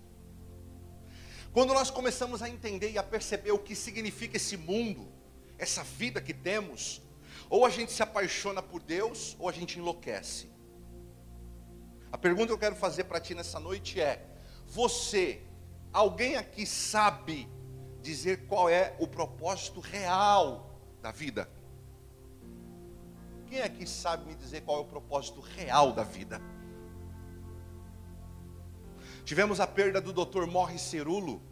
Quando 1.52 1.72
nós 1.72 1.90
começamos 1.90 2.42
a 2.42 2.48
entender 2.48 2.90
e 2.90 2.98
a 2.98 3.02
perceber 3.02 3.52
o 3.52 3.58
que 3.58 3.74
significa 3.74 4.36
esse 4.36 4.56
mundo, 4.56 5.08
essa 5.56 5.84
vida 5.84 6.20
que 6.20 6.34
temos, 6.34 7.00
ou 7.48 7.64
a 7.64 7.70
gente 7.70 7.92
se 7.92 8.02
apaixona 8.02 8.62
por 8.62 8.82
Deus, 8.82 9.36
ou 9.38 9.48
a 9.48 9.52
gente 9.52 9.78
enlouquece. 9.78 10.50
A 12.12 12.18
pergunta 12.18 12.48
que 12.48 12.52
eu 12.52 12.58
quero 12.58 12.76
fazer 12.76 13.04
para 13.04 13.20
ti 13.20 13.34
nessa 13.34 13.60
noite 13.60 14.00
é: 14.00 14.24
você, 14.66 15.42
alguém 15.92 16.36
aqui 16.36 16.66
sabe 16.66 17.48
dizer 18.00 18.46
qual 18.46 18.68
é 18.68 18.96
o 18.98 19.06
propósito 19.06 19.80
real 19.80 20.80
da 21.02 21.12
vida? 21.12 21.48
Quem 23.50 23.62
aqui 23.62 23.84
sabe 23.84 24.24
me 24.26 24.36
dizer 24.36 24.60
qual 24.60 24.78
é 24.78 24.80
o 24.82 24.84
propósito 24.84 25.40
real 25.40 25.92
da 25.92 26.04
vida? 26.04 26.40
Tivemos 29.24 29.58
a 29.58 29.66
perda 29.66 30.00
do 30.00 30.12
Dr. 30.12 30.46
Morris 30.46 30.80
Cerulo, 30.80 31.42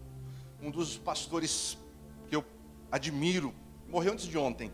um 0.63 0.71
dos 0.71 0.97
pastores 0.97 1.77
que 2.29 2.37
eu 2.37 2.45
admiro, 2.89 3.53
morreu 3.89 4.13
antes 4.13 4.27
de 4.27 4.39
ontem. 4.39 4.71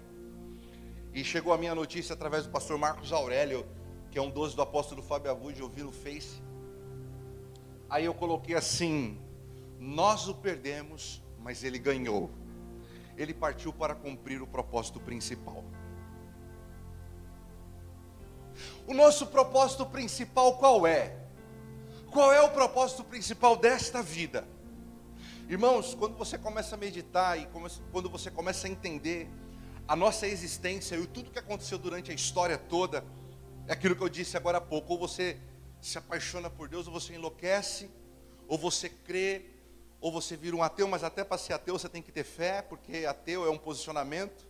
E 1.15 1.25
chegou 1.25 1.55
a 1.55 1.57
minha 1.57 1.75
notícia 1.75 2.13
através 2.13 2.45
do 2.45 2.51
pastor 2.51 2.77
Marcos 2.77 3.11
Aurélio, 3.11 3.67
que 4.11 4.19
é 4.19 4.23
um 4.23 4.29
doce 4.31 4.55
do 4.55 4.61
apóstolo 4.61 5.03
Fábio 5.03 5.31
Avud, 5.31 5.59
eu 5.59 5.69
vi 5.69 5.83
no 5.83 5.93
Face. 5.93 6.43
Aí 7.89 8.05
eu 8.05 8.13
coloquei 8.13 8.55
assim: 8.55 9.19
Nós 9.79 10.29
o 10.29 10.35
perdemos, 10.35 11.23
mas 11.39 11.65
ele 11.65 11.79
ganhou. 11.79 12.31
Ele 13.17 13.33
partiu 13.33 13.73
para 13.73 13.95
cumprir 13.95 14.43
o 14.43 14.47
propósito 14.47 15.01
principal. 15.01 15.65
O 18.87 18.95
nosso 18.95 19.27
propósito 19.27 19.87
principal 19.87 20.59
qual 20.59 20.87
é? 20.87 21.17
Qual 22.11 22.33
é 22.33 22.41
o 22.41 22.51
propósito 22.51 23.03
principal 23.03 23.57
desta 23.57 24.03
vida? 24.03 24.47
Irmãos, 25.49 25.95
quando 25.95 26.17
você 26.17 26.39
começa 26.39 26.75
a 26.75 26.79
meditar 26.79 27.39
e 27.39 27.47
quando 27.93 28.09
você 28.09 28.31
começa 28.31 28.67
a 28.67 28.71
entender 28.71 29.29
a 29.87 29.95
nossa 29.95 30.27
existência 30.27 30.97
e 30.97 31.07
tudo 31.07 31.31
que 31.31 31.39
aconteceu 31.39 31.77
durante 31.77 32.11
a 32.11 32.15
história 32.15 32.57
toda, 32.57 33.05
é 33.67 33.73
aquilo 33.73 33.95
que 33.97 34.03
eu 34.03 34.09
disse 34.09 34.37
agora 34.37 34.59
há 34.59 34.61
pouco: 34.61 34.93
ou 34.93 34.99
você 34.99 35.39
se 35.81 35.99
apaixona 35.99 36.49
por 36.49 36.69
Deus, 36.69 36.87
ou 36.87 36.93
você 36.93 37.15
enlouquece, 37.15 37.91
ou 38.49 38.57
você 38.57 38.89
crê, 38.89 39.45
ou 40.01 40.11
você 40.11 40.37
vira 40.37 40.57
um 40.57 40.63
ateu, 40.63 40.89
mas 40.89 41.05
até 41.05 41.25
para 41.25 41.37
ser 41.37 41.53
ateu 41.53 41.79
você 41.79 41.89
tem 41.89 42.01
que 42.03 42.13
ter 42.13 42.25
fé, 42.25 42.63
porque 42.63 43.05
ateu 43.05 43.45
é 43.47 43.51
um 43.51 43.59
posicionamento. 43.59 44.47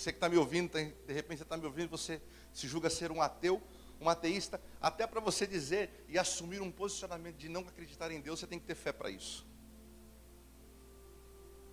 Você 0.00 0.12
que 0.12 0.16
está 0.16 0.30
me 0.30 0.38
ouvindo, 0.38 0.72
de 0.72 1.12
repente 1.12 1.38
você 1.38 1.42
está 1.42 1.58
me 1.58 1.66
ouvindo, 1.66 1.90
você 1.90 2.22
se 2.54 2.66
julga 2.66 2.88
ser 2.88 3.12
um 3.12 3.20
ateu, 3.20 3.60
um 4.00 4.08
ateísta, 4.08 4.58
até 4.80 5.06
para 5.06 5.20
você 5.20 5.46
dizer 5.46 6.06
e 6.08 6.18
assumir 6.18 6.62
um 6.62 6.72
posicionamento 6.72 7.36
de 7.36 7.50
não 7.50 7.60
acreditar 7.60 8.10
em 8.10 8.18
Deus, 8.18 8.40
você 8.40 8.46
tem 8.46 8.58
que 8.58 8.64
ter 8.64 8.74
fé 8.74 8.92
para 8.94 9.10
isso. 9.10 9.46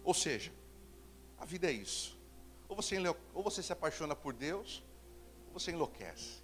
Ou 0.04 0.14
seja, 0.14 0.52
a 1.38 1.46
vida 1.46 1.70
é 1.70 1.72
isso. 1.72 2.18
Ou 2.68 2.76
você, 2.76 2.98
ou 3.34 3.42
você 3.42 3.64
se 3.64 3.72
apaixona 3.72 4.14
por 4.14 4.34
Deus, 4.34 4.84
você 5.54 5.72
enlouquece. 5.72 6.44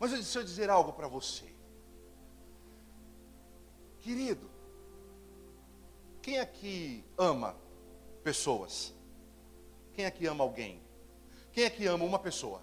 Mas 0.00 0.10
deixa 0.10 0.40
eu 0.40 0.44
dizer 0.44 0.70
algo 0.70 0.92
para 0.92 1.06
você. 1.06 1.54
Querido, 4.00 4.50
quem 6.20 6.40
aqui 6.40 7.04
ama 7.16 7.56
pessoas? 8.24 8.92
Quem 9.94 10.04
aqui 10.04 10.26
ama 10.26 10.42
alguém? 10.42 10.81
Quem 11.52 11.64
aqui 11.64 11.86
ama 11.86 12.04
uma 12.04 12.18
pessoa? 12.18 12.62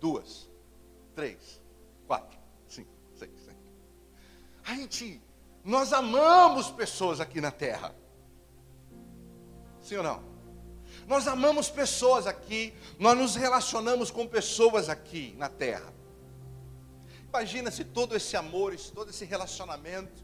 Duas, 0.00 0.48
três, 1.14 1.60
quatro, 2.06 2.38
cinco, 2.68 2.90
seis, 3.14 3.32
sete. 3.44 3.58
A 4.64 4.74
gente, 4.74 5.20
nós 5.64 5.92
amamos 5.92 6.70
pessoas 6.70 7.20
aqui 7.20 7.40
na 7.40 7.50
terra. 7.50 7.94
Sim 9.80 9.96
ou 9.96 10.02
não? 10.02 10.32
Nós 11.06 11.26
amamos 11.26 11.68
pessoas 11.68 12.26
aqui, 12.26 12.72
nós 12.98 13.18
nos 13.18 13.34
relacionamos 13.34 14.10
com 14.10 14.26
pessoas 14.26 14.88
aqui 14.88 15.34
na 15.36 15.48
terra. 15.48 15.92
Imagina 17.28 17.70
se 17.70 17.84
todo 17.84 18.14
esse 18.14 18.36
amor, 18.36 18.76
todo 18.94 19.10
esse 19.10 19.24
relacionamento 19.24 20.22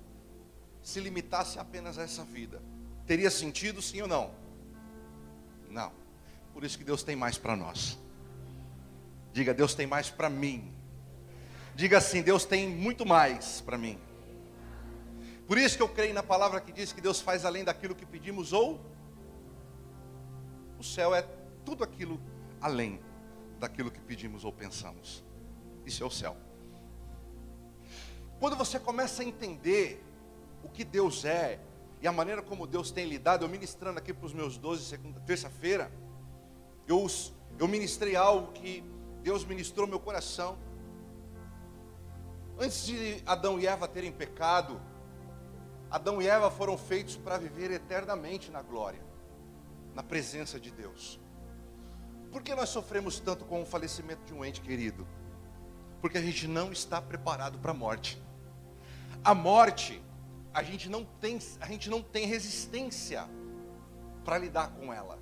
se 0.83 1.01
limitasse 1.01 1.59
apenas 1.59 1.99
a 1.99 2.03
essa 2.03 2.23
vida. 2.23 2.63
Teria 3.07 3.31
sentido 3.31 3.81
sim 3.81 4.03
ou 4.03 4.09
não? 4.09 4.31
Não. 5.69 5.93
Por 6.59 6.65
isso 6.65 6.77
que 6.77 6.83
Deus 6.83 7.05
tem 7.05 7.15
mais 7.15 7.39
para 7.39 7.55
nós. 7.55 7.97
Diga, 9.33 9.55
Deus 9.55 9.77
tem 9.77 9.87
mais 9.87 10.11
para 10.11 10.29
mim. 10.29 10.75
Diga 11.77 11.99
assim, 11.99 12.21
Deus 12.21 12.45
tem 12.45 12.69
muito 12.69 13.07
mais 13.07 13.61
para 13.61 13.79
mim. 13.79 13.97
Por 15.47 15.57
isso 15.57 15.77
que 15.77 15.83
eu 15.85 15.89
creio 15.89 16.13
na 16.13 16.23
palavra 16.25 16.61
que 16.61 16.73
diz 16.73 16.93
que 16.93 17.01
Deus 17.01 17.21
faz 17.21 17.45
além 17.45 17.63
daquilo 17.63 17.95
que 17.95 18.05
pedimos 18.05 18.53
ou 18.53 18.81
o 20.77 20.83
céu 20.83 21.15
é 21.15 21.23
tudo 21.65 21.85
aquilo 21.85 22.21
além 22.61 23.01
daquilo 23.61 23.89
que 23.89 24.01
pedimos 24.01 24.45
ou 24.45 24.53
pensamos. 24.53 25.23
Isso 25.87 26.03
é 26.03 26.07
o 26.09 26.11
céu. 26.11 26.37
Quando 28.41 28.57
você 28.57 28.81
começa 28.81 29.23
a 29.23 29.25
entender 29.25 30.05
o 30.65 30.69
que 30.69 30.83
Deus 30.83 31.25
é 31.25 31.61
e 32.03 32.09
a 32.09 32.11
maneira 32.11 32.43
como 32.43 32.67
Deus 32.67 32.91
tem 32.91 33.07
lidado, 33.07 33.45
eu 33.45 33.49
ministrando 33.49 34.01
aqui 34.01 34.13
para 34.13 34.27
os 34.27 34.33
meus 34.33 34.59
12, 34.59 34.87
segunda, 34.87 35.21
terça-feira, 35.21 35.89
eu, 36.89 37.07
eu 37.59 37.69
ministrei 37.69 38.17
algo 38.17 38.53
que 38.53 38.83
Deus 39.23 39.45
ministrou 39.45 39.87
meu 39.87 40.01
coração. 40.01 40.59
Antes 42.59 42.87
de 42.87 43.23
Adão 43.27 43.61
e 43.61 43.67
Eva 43.67 43.87
terem 43.87 44.11
pecado, 44.11 44.81
Adão 45.91 46.21
e 46.21 46.27
Eva 46.27 46.51
foram 46.51 46.77
feitos 46.77 47.17
para 47.17 47.39
viver 47.39 47.71
eternamente 47.71 48.51
na 48.51 48.63
glória 48.63 49.07
na 49.95 50.03
presença 50.03 50.61
de 50.61 50.71
Deus. 50.71 51.19
Por 52.31 52.43
que 52.43 52.55
nós 52.55 52.69
sofremos 52.69 53.19
tanto 53.19 53.45
com 53.45 53.63
o 53.63 53.67
falecimento 53.67 54.25
de 54.25 54.33
um 54.33 54.45
ente 54.45 54.61
querido? 54.61 55.07
Porque 56.01 56.19
a 56.19 56.23
gente 56.23 56.47
não 56.47 56.71
está 56.71 57.03
preparado 57.03 57.59
para 57.59 57.73
a 57.73 57.75
morte. 57.75 58.23
A 59.25 59.35
morte, 59.35 60.01
a 60.55 60.63
gente 60.63 60.89
não 60.89 61.05
tem, 61.05 61.39
a 61.61 61.67
gente 61.67 61.91
não 61.91 62.01
tem 62.01 62.27
resistência 62.27 63.29
para 64.25 64.39
lidar 64.39 64.69
com 64.71 64.93
ela. 64.93 65.19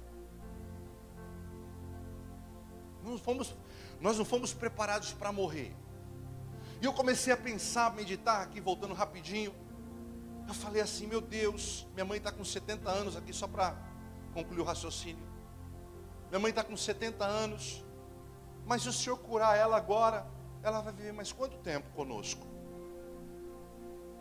Não 3.06 3.18
fomos, 3.18 3.54
nós 4.00 4.18
não 4.18 4.24
fomos 4.24 4.52
preparados 4.52 5.12
para 5.12 5.30
morrer. 5.30 5.74
E 6.80 6.84
eu 6.84 6.92
comecei 6.92 7.32
a 7.32 7.36
pensar, 7.36 7.86
a 7.86 7.90
meditar 7.90 8.42
aqui, 8.42 8.60
voltando 8.60 8.92
rapidinho. 8.92 9.54
Eu 10.46 10.54
falei 10.54 10.82
assim, 10.82 11.06
meu 11.06 11.20
Deus, 11.20 11.86
minha 11.94 12.04
mãe 12.04 12.18
está 12.18 12.30
com 12.30 12.44
70 12.44 12.90
anos 12.90 13.16
aqui, 13.16 13.32
só 13.32 13.46
para 13.46 13.76
concluir 14.34 14.60
o 14.60 14.64
raciocínio. 14.64 15.24
Minha 16.28 16.40
mãe 16.40 16.50
está 16.50 16.62
com 16.62 16.76
70 16.76 17.24
anos, 17.24 17.84
mas 18.66 18.82
se 18.82 18.88
o 18.88 18.92
Senhor 18.92 19.16
curar 19.18 19.56
ela 19.56 19.76
agora, 19.76 20.26
ela 20.62 20.80
vai 20.80 20.92
viver 20.92 21.12
mais 21.12 21.32
quanto 21.32 21.56
tempo 21.58 21.88
conosco? 21.94 22.46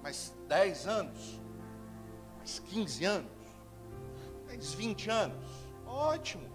Mais 0.01 0.33
10 0.47 0.87
anos? 0.87 1.41
Mais 2.37 2.59
15 2.59 3.05
anos? 3.05 3.31
Mais 4.45 4.73
20 4.73 5.09
anos? 5.09 5.45
Ótimo. 5.85 6.54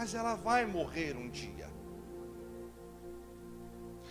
Mas 0.00 0.14
ela 0.14 0.34
vai 0.34 0.64
morrer 0.64 1.14
um 1.14 1.28
dia. 1.28 1.68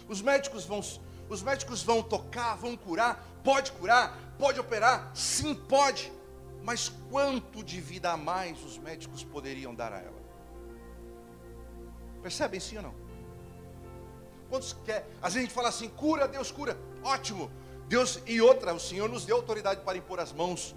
Os 0.08 0.22
médicos 0.22 0.64
vão, 0.64 0.82
os 1.28 1.42
médicos 1.42 1.82
vão 1.82 2.04
tocar, 2.04 2.54
vão 2.58 2.78
curar, 2.78 3.28
pode 3.44 3.72
curar, 3.72 4.16
pode 4.38 4.60
operar, 4.60 5.10
sim, 5.16 5.56
pode. 5.56 6.14
Mas 6.62 6.90
quanto 7.10 7.64
de 7.64 7.82
vida 7.82 8.12
a 8.12 8.16
mais 8.16 8.64
os 8.64 8.78
médicos 8.78 9.24
poderiam 9.24 9.74
dar 9.74 9.92
a 9.92 9.98
ela? 9.98 10.22
Percebem 12.22 12.60
sim 12.60 12.78
ou 12.78 12.84
não? 12.84 12.96
Quantos 14.48 14.74
quer? 14.86 15.10
Às 15.20 15.34
vezes 15.34 15.38
a 15.38 15.42
gente 15.42 15.54
fala 15.56 15.70
assim: 15.70 15.90
cura, 15.90 16.28
Deus 16.28 16.52
cura, 16.52 16.78
ótimo. 17.02 17.50
Deus 17.88 18.22
e 18.28 18.40
outra, 18.40 18.76
o 18.76 18.80
Senhor 18.80 19.10
nos 19.10 19.26
deu 19.26 19.38
autoridade 19.38 19.82
para 19.82 19.98
impor 19.98 20.20
as 20.20 20.32
mãos 20.32 20.76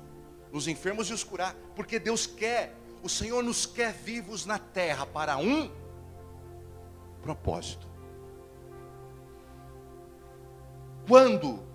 nos 0.50 0.66
enfermos 0.69 1.11
e 1.11 1.12
os 1.12 1.23
curar, 1.23 1.54
porque 1.75 1.99
Deus 1.99 2.26
quer, 2.26 2.75
o 3.02 3.09
Senhor 3.09 3.42
nos 3.42 3.66
quer 3.66 3.92
vivos 3.92 4.47
na 4.47 4.59
terra 4.59 5.04
para 5.04 5.37
um 5.37 5.71
propósito. 7.21 7.87
Quando 11.06 11.66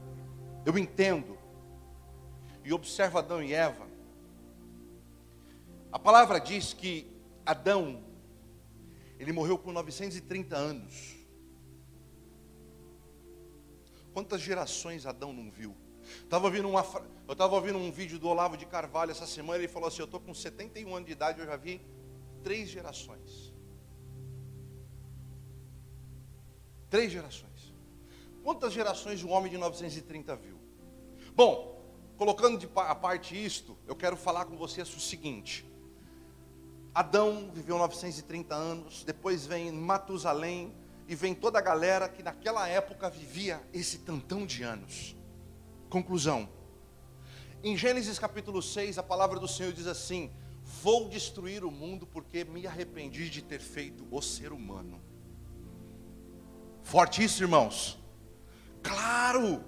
eu 0.66 0.78
entendo 0.78 1.38
e 2.64 2.72
observo 2.72 3.18
Adão 3.18 3.44
e 3.44 3.54
Eva, 3.54 3.88
a 5.92 6.00
palavra 6.00 6.40
diz 6.40 6.74
que 6.74 7.12
Adão, 7.46 8.04
ele 9.20 9.34
morreu 9.34 9.58
com 9.58 9.72
930 9.72 10.56
anos. 10.56 11.16
Quantas 14.14 14.42
gerações 14.42 15.06
Adão 15.06 15.34
não 15.34 15.52
viu? 15.52 15.76
Tava 16.30 16.46
ouvindo 16.46 16.68
uma, 16.68 16.86
eu 17.28 17.34
estava 17.34 17.56
ouvindo 17.56 17.78
um 17.78 17.92
vídeo 17.92 18.20
do 18.20 18.28
Olavo 18.28 18.58
de 18.58 18.66
Carvalho 18.66 19.12
essa 19.12 19.28
semana, 19.28 19.60
ele 19.60 19.68
falou 19.68 19.88
assim: 19.88 20.00
Eu 20.00 20.06
estou 20.06 20.20
com 20.20 20.34
71 20.34 20.96
anos 20.96 21.06
de 21.06 21.12
idade, 21.12 21.40
eu 21.40 21.46
já 21.46 21.56
vi 21.56 21.82
três 22.44 22.70
gerações. 22.70 23.54
Três 26.90 27.12
gerações. 27.12 27.74
Quantas 28.44 28.72
gerações 28.72 29.24
um 29.24 29.32
homem 29.32 29.52
de 29.52 29.58
930 29.58 30.36
viu? 30.38 30.58
Bom, 31.36 31.78
colocando 32.18 32.58
de 32.58 32.70
a 32.76 32.96
parte 32.96 33.36
isto, 33.36 33.78
eu 33.86 33.96
quero 33.96 34.16
falar 34.16 34.46
com 34.46 34.56
vocês 34.56 34.96
o 34.96 35.00
seguinte: 35.00 35.66
Adão 36.96 37.52
viveu 37.54 37.78
930 37.78 38.56
anos, 38.56 39.04
depois 39.04 39.46
vem 39.46 39.72
Matusalém 39.72 40.74
e 41.08 41.16
vem 41.16 41.36
toda 41.36 41.60
a 41.60 41.62
galera 41.62 42.08
que 42.08 42.24
naquela 42.24 42.68
época 42.68 43.10
vivia 43.10 43.62
esse 43.74 43.98
tantão 44.00 44.46
de 44.46 44.64
anos. 44.64 45.17
Conclusão. 45.90 46.50
Em 47.64 47.78
Gênesis 47.78 48.20
capítulo 48.20 48.62
6, 48.62 48.98
a 48.98 49.04
palavra 49.04 49.40
do 49.40 49.48
Senhor 49.48 49.72
diz 49.72 49.88
assim: 49.88 50.30
Vou 50.84 51.08
destruir 51.08 51.64
o 51.64 51.72
mundo 51.72 52.06
porque 52.06 52.44
me 52.44 52.68
arrependi 52.68 53.30
de 53.30 53.42
ter 53.42 53.60
feito 53.60 54.06
o 54.12 54.22
ser 54.22 54.52
humano. 54.52 55.02
Forte 56.84 57.24
isso, 57.24 57.42
irmãos? 57.42 57.98
Claro! 58.84 59.64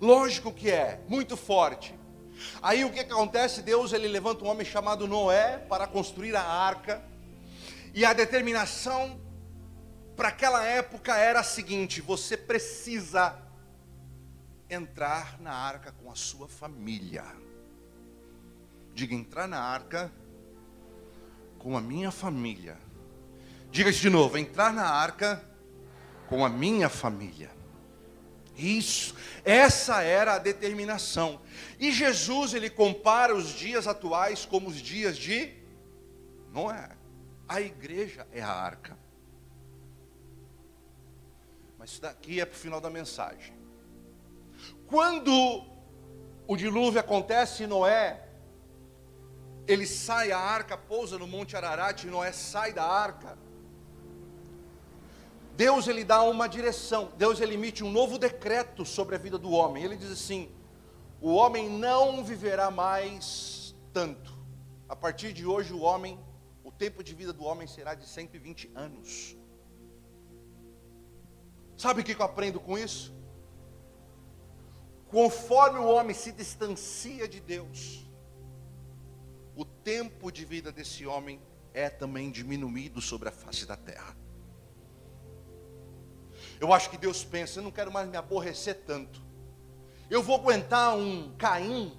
Lógico 0.00 0.52
que 0.52 0.70
é, 0.70 1.00
muito 1.08 1.36
forte. 1.36 1.94
Aí 2.60 2.84
o 2.84 2.92
que 2.92 3.00
acontece? 3.00 3.62
Deus 3.62 3.92
ele 3.92 4.08
levanta 4.08 4.44
um 4.44 4.48
homem 4.48 4.66
chamado 4.66 5.08
Noé 5.08 5.58
para 5.58 5.86
construir 5.86 6.34
a 6.34 6.42
arca. 6.42 7.02
E 7.94 8.04
a 8.04 8.12
determinação 8.12 9.20
para 10.16 10.28
aquela 10.28 10.64
época 10.64 11.16
era 11.16 11.40
a 11.40 11.44
seguinte: 11.44 12.00
você 12.00 12.36
precisa 12.36 13.47
entrar 14.70 15.40
na 15.40 15.52
arca 15.52 15.92
com 15.92 16.10
a 16.10 16.14
sua 16.14 16.48
família. 16.48 17.24
Diga 18.94 19.14
entrar 19.14 19.46
na 19.46 19.60
arca 19.60 20.12
com 21.58 21.76
a 21.76 21.80
minha 21.80 22.10
família. 22.10 22.76
Diga 23.70 23.90
isso 23.90 24.00
de 24.00 24.10
novo, 24.10 24.38
entrar 24.38 24.72
na 24.72 24.88
arca 24.88 25.44
com 26.28 26.44
a 26.44 26.48
minha 26.48 26.88
família. 26.88 27.50
Isso, 28.56 29.14
essa 29.44 30.02
era 30.02 30.34
a 30.34 30.38
determinação. 30.38 31.40
E 31.78 31.92
Jesus, 31.92 32.54
ele 32.54 32.68
compara 32.68 33.34
os 33.34 33.50
dias 33.50 33.86
atuais 33.86 34.44
como 34.44 34.68
os 34.68 34.76
dias 34.76 35.16
de 35.16 35.52
Noé. 36.52 36.90
A 37.48 37.60
igreja 37.60 38.26
é 38.32 38.42
a 38.42 38.50
arca. 38.50 38.98
Mas 41.78 41.90
isso 41.90 42.02
daqui 42.02 42.40
é 42.40 42.44
para 42.44 42.56
o 42.56 42.58
final 42.58 42.80
da 42.80 42.90
mensagem. 42.90 43.57
Quando 44.88 45.64
o 46.46 46.56
dilúvio 46.56 46.98
acontece, 46.98 47.66
Noé, 47.66 48.26
ele 49.66 49.86
sai, 49.86 50.32
a 50.32 50.38
arca 50.38 50.78
pousa 50.78 51.18
no 51.18 51.26
Monte 51.26 51.54
Ararat, 51.54 52.04
Noé 52.04 52.32
sai 52.32 52.72
da 52.72 52.84
arca. 52.84 53.36
Deus 55.54 55.86
ele 55.88 56.04
dá 56.04 56.22
uma 56.22 56.48
direção, 56.48 57.12
Deus 57.18 57.38
ele 57.40 57.54
emite 57.54 57.84
um 57.84 57.90
novo 57.90 58.16
decreto 58.16 58.86
sobre 58.86 59.14
a 59.14 59.18
vida 59.18 59.36
do 59.36 59.50
homem. 59.50 59.84
Ele 59.84 59.96
diz 59.96 60.10
assim: 60.10 60.50
o 61.20 61.34
homem 61.34 61.68
não 61.68 62.24
viverá 62.24 62.70
mais 62.70 63.76
tanto. 63.92 64.38
A 64.88 64.96
partir 64.96 65.34
de 65.34 65.44
hoje 65.44 65.74
o 65.74 65.80
homem, 65.80 66.18
o 66.64 66.72
tempo 66.72 67.04
de 67.04 67.14
vida 67.14 67.32
do 67.32 67.44
homem 67.44 67.66
será 67.66 67.94
de 67.94 68.06
120 68.06 68.70
anos. 68.74 69.36
Sabe 71.76 72.00
o 72.00 72.04
que 72.04 72.14
eu 72.14 72.24
aprendo 72.24 72.58
com 72.58 72.78
isso? 72.78 73.17
Conforme 75.10 75.78
o 75.78 75.86
homem 75.86 76.14
se 76.14 76.32
distancia 76.32 77.26
de 77.26 77.40
Deus, 77.40 78.06
o 79.56 79.64
tempo 79.64 80.30
de 80.30 80.44
vida 80.44 80.70
desse 80.70 81.06
homem 81.06 81.40
é 81.72 81.88
também 81.88 82.30
diminuído 82.30 83.00
sobre 83.00 83.28
a 83.28 83.32
face 83.32 83.64
da 83.64 83.76
terra. 83.76 84.16
Eu 86.60 86.72
acho 86.72 86.90
que 86.90 86.98
Deus 86.98 87.24
pensa, 87.24 87.58
eu 87.58 87.64
não 87.64 87.70
quero 87.70 87.90
mais 87.90 88.08
me 88.08 88.16
aborrecer 88.16 88.82
tanto. 88.84 89.22
Eu 90.10 90.22
vou 90.22 90.36
aguentar 90.36 90.96
um 90.96 91.34
Caim 91.36 91.96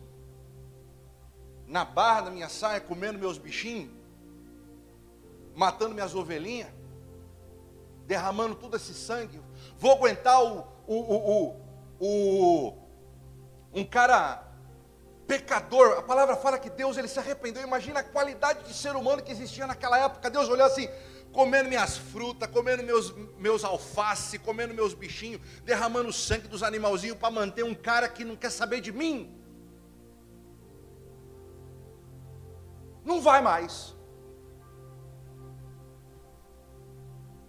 na 1.68 1.86
barra 1.86 2.22
da 2.22 2.32
minha 2.32 2.50
saia, 2.50 2.82
comendo 2.82 3.20
meus 3.20 3.38
bichinhos, 3.38 3.92
matando 5.56 5.94
minhas 5.94 6.16
ovelhinhas, 6.16 6.70
derramando 8.06 8.56
todo 8.56 8.76
esse 8.76 8.94
sangue. 8.94 9.40
Vou 9.78 9.92
aguentar 9.92 10.44
o, 10.44 10.68
o, 10.88 10.96
o, 10.96 11.56
o, 12.00 12.89
um 13.74 13.84
cara 13.84 14.50
pecador. 15.28 15.98
A 16.00 16.02
palavra 16.02 16.36
fala 16.36 16.58
que 16.58 16.70
Deus 16.70 16.98
ele 16.98 17.08
se 17.08 17.20
arrependeu. 17.20 17.62
Imagina 17.64 18.00
a 18.00 18.04
qualidade 18.04 18.68
de 18.68 18.74
ser 18.74 18.96
humano 18.96 19.22
que 19.22 19.32
existia 19.32 19.68
naquela 19.68 19.98
época. 19.98 20.30
Deus 20.30 20.50
olhou 20.50 20.66
assim: 20.66 20.90
comendo 21.32 21.70
minhas 21.70 21.98
frutas, 21.98 22.50
comendo 22.50 22.84
meus, 22.84 23.14
meus 23.38 23.64
alface, 23.64 24.40
comendo 24.40 24.74
meus 24.74 24.94
bichinhos, 24.94 25.42
derramando 25.64 26.12
sangue 26.12 26.48
dos 26.48 26.64
animalzinhos 26.64 27.18
para 27.18 27.32
manter 27.32 27.64
um 27.64 27.76
cara 27.76 28.10
que 28.10 28.26
não 28.26 28.36
quer 28.36 28.52
saber 28.52 28.82
de 28.82 28.92
mim. 28.92 29.36
Não 33.06 33.22
vai 33.22 33.42
mais. 33.42 33.96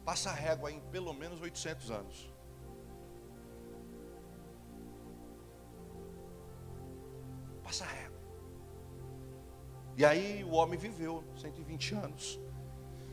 Passa 0.04 0.30
a 0.30 0.32
régua 0.32 0.70
em 0.70 0.80
pelo 0.80 1.12
menos 1.12 1.40
800 1.40 1.90
anos. 1.90 2.29
Passa 7.70 7.84
régua. 7.84 8.18
E 9.96 10.04
aí 10.04 10.42
o 10.42 10.50
homem 10.54 10.76
viveu 10.76 11.22
120 11.40 11.94
anos. 11.94 12.40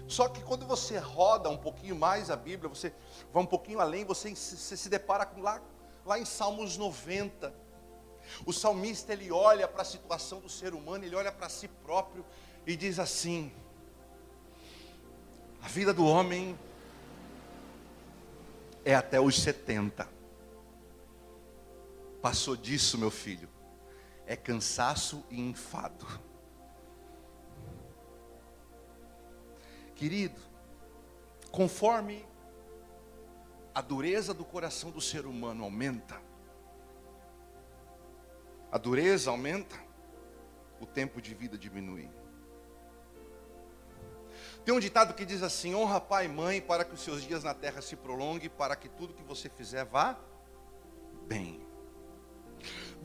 Só 0.07 0.27
que 0.27 0.41
quando 0.41 0.65
você 0.65 0.97
roda 0.97 1.47
um 1.47 1.57
pouquinho 1.57 1.95
mais 1.95 2.31
a 2.31 2.35
Bíblia, 2.35 2.67
você 2.67 2.91
vai 3.31 3.43
um 3.43 3.45
pouquinho 3.45 3.79
além, 3.79 4.03
você, 4.03 4.33
você 4.33 4.75
se 4.75 4.89
depara 4.89 5.27
com 5.27 5.41
lá, 5.41 5.61
lá 6.03 6.17
em 6.17 6.25
Salmos 6.25 6.75
90. 6.75 7.53
O 8.47 8.51
salmista 8.51 9.13
ele 9.13 9.31
olha 9.31 9.67
para 9.67 9.83
a 9.83 9.85
situação 9.85 10.39
do 10.39 10.49
ser 10.49 10.73
humano, 10.73 11.05
ele 11.05 11.15
olha 11.15 11.31
para 11.31 11.49
si 11.49 11.67
próprio 11.67 12.25
e 12.65 12.75
diz 12.75 12.97
assim: 12.97 13.51
a 15.61 15.67
vida 15.67 15.93
do 15.93 16.03
homem 16.03 16.57
é 18.83 18.95
até 18.95 19.21
os 19.21 19.39
70. 19.39 20.09
Passou 22.23 22.57
disso, 22.57 22.97
meu 22.97 23.11
filho, 23.11 23.47
é 24.27 24.35
cansaço 24.35 25.23
e 25.31 25.39
enfado. 25.39 26.05
Querido, 29.95 30.39
conforme 31.49 32.23
a 33.73 33.81
dureza 33.81 34.33
do 34.33 34.45
coração 34.45 34.91
do 34.91 35.01
ser 35.01 35.25
humano 35.25 35.63
aumenta, 35.63 36.21
a 38.69 38.77
dureza 38.77 39.31
aumenta, 39.31 39.75
o 40.79 40.85
tempo 40.85 41.21
de 41.21 41.33
vida 41.33 41.57
diminui. 41.57 42.11
Tem 44.63 44.75
um 44.75 44.79
ditado 44.79 45.13
que 45.13 45.25
diz 45.25 45.41
assim: 45.41 45.73
honra 45.73 46.01
pai 46.01 46.25
e 46.25 46.27
mãe 46.27 46.59
para 46.59 46.83
que 46.83 46.93
os 46.93 47.01
seus 47.01 47.23
dias 47.23 47.43
na 47.43 47.53
terra 47.53 47.81
se 47.81 47.95
prolonguem, 47.95 48.49
para 48.49 48.75
que 48.75 48.89
tudo 48.89 49.13
que 49.13 49.23
você 49.23 49.47
fizer 49.49 49.85
vá. 49.85 50.19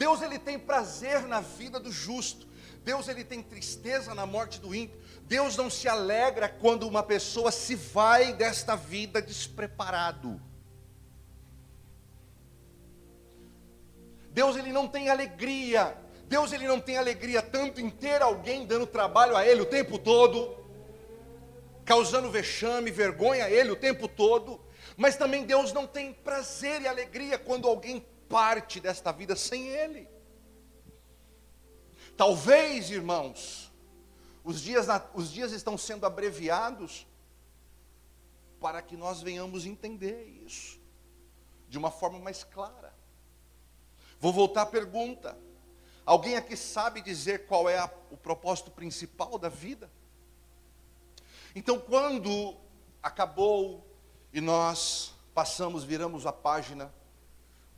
Deus 0.02 0.20
ele 0.20 0.36
tem 0.36 0.58
prazer 0.58 1.28
na 1.28 1.40
vida 1.40 1.78
do 1.78 1.92
justo. 1.92 2.44
Deus 2.82 3.06
ele 3.06 3.22
tem 3.22 3.40
tristeza 3.40 4.12
na 4.16 4.26
morte 4.26 4.60
do 4.60 4.74
ímpio. 4.74 5.00
Deus 5.28 5.56
não 5.56 5.70
se 5.70 5.86
alegra 5.88 6.48
quando 6.48 6.88
uma 6.88 7.04
pessoa 7.04 7.52
se 7.52 7.76
vai 7.76 8.32
desta 8.32 8.74
vida 8.74 9.22
despreparado. 9.22 10.42
Deus 14.30 14.56
ele 14.56 14.72
não 14.72 14.88
tem 14.88 15.08
alegria. 15.08 15.96
Deus 16.26 16.50
ele 16.52 16.66
não 16.66 16.80
tem 16.80 16.96
alegria 16.96 17.40
tanto 17.40 17.80
em 17.80 17.88
ter 17.88 18.20
alguém 18.22 18.66
dando 18.66 18.88
trabalho 18.88 19.36
a 19.36 19.46
ele 19.46 19.60
o 19.60 19.66
tempo 19.66 20.00
todo, 20.00 20.52
causando 21.84 22.28
vexame, 22.28 22.90
vergonha 22.90 23.44
a 23.44 23.50
ele 23.50 23.70
o 23.70 23.76
tempo 23.76 24.08
todo, 24.08 24.60
mas 24.96 25.14
também 25.14 25.44
Deus 25.44 25.72
não 25.72 25.86
tem 25.86 26.12
prazer 26.12 26.82
e 26.82 26.88
alegria 26.88 27.38
quando 27.38 27.68
alguém 27.68 28.04
parte 28.32 28.80
desta 28.80 29.12
vida 29.12 29.36
sem 29.36 29.68
ele. 29.68 30.08
Talvez, 32.16 32.90
irmãos, 32.90 33.70
os 34.42 34.62
dias, 34.62 34.86
os 35.12 35.30
dias 35.30 35.52
estão 35.52 35.76
sendo 35.76 36.06
abreviados 36.06 37.06
para 38.58 38.80
que 38.80 38.96
nós 38.96 39.20
venhamos 39.20 39.66
entender 39.66 40.24
isso 40.46 40.80
de 41.68 41.76
uma 41.76 41.90
forma 41.90 42.18
mais 42.18 42.42
clara. 42.42 42.94
Vou 44.18 44.32
voltar 44.32 44.62
à 44.62 44.66
pergunta. 44.66 45.38
Alguém 46.06 46.36
aqui 46.36 46.56
sabe 46.56 47.02
dizer 47.02 47.46
qual 47.46 47.68
é 47.68 47.76
a, 47.76 47.90
o 48.10 48.16
propósito 48.16 48.70
principal 48.70 49.38
da 49.38 49.50
vida? 49.50 49.90
Então, 51.54 51.78
quando 51.78 52.56
acabou 53.02 53.86
e 54.32 54.40
nós 54.40 55.14
passamos, 55.34 55.84
viramos 55.84 56.24
a 56.24 56.32
página 56.32 56.92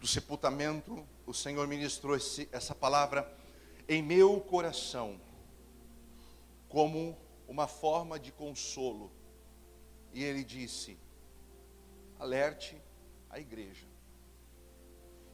do 0.05 0.09
sepultamento, 0.09 1.03
o 1.25 1.33
Senhor 1.33 1.67
ministrou 1.67 2.15
esse, 2.15 2.47
essa 2.53 2.75
palavra 2.75 3.27
em 3.89 4.03
meu 4.03 4.39
coração, 4.39 5.19
como 6.69 7.17
uma 7.49 7.67
forma 7.67 8.19
de 8.19 8.31
consolo. 8.31 9.11
E 10.13 10.23
ele 10.23 10.45
disse: 10.45 10.99
alerte 12.19 12.77
a 13.31 13.41
igreja. 13.41 13.87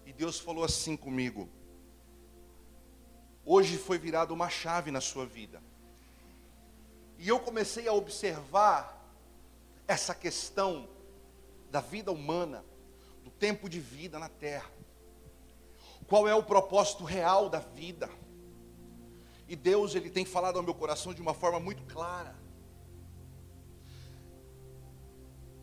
E 0.06 0.12
Deus 0.12 0.38
falou 0.38 0.62
assim 0.62 0.96
comigo: 0.96 1.48
hoje 3.44 3.76
foi 3.76 3.98
virada 3.98 4.32
uma 4.32 4.48
chave 4.48 4.92
na 4.92 5.00
sua 5.00 5.26
vida. 5.26 5.60
E 7.18 7.26
eu 7.26 7.40
comecei 7.40 7.88
a 7.88 7.92
observar 7.92 9.04
essa 9.88 10.14
questão 10.14 10.88
da 11.72 11.80
vida 11.80 12.12
humana, 12.12 12.64
tempo 13.40 13.68
de 13.68 13.80
vida 13.80 14.18
na 14.20 14.28
terra. 14.28 14.70
Qual 16.06 16.28
é 16.28 16.34
o 16.34 16.42
propósito 16.42 17.02
real 17.02 17.48
da 17.48 17.58
vida? 17.58 18.08
E 19.48 19.56
Deus, 19.56 19.96
ele 19.96 20.10
tem 20.10 20.24
falado 20.24 20.58
ao 20.58 20.62
meu 20.62 20.74
coração 20.74 21.12
de 21.12 21.20
uma 21.20 21.34
forma 21.34 21.58
muito 21.58 21.82
clara. 21.92 22.36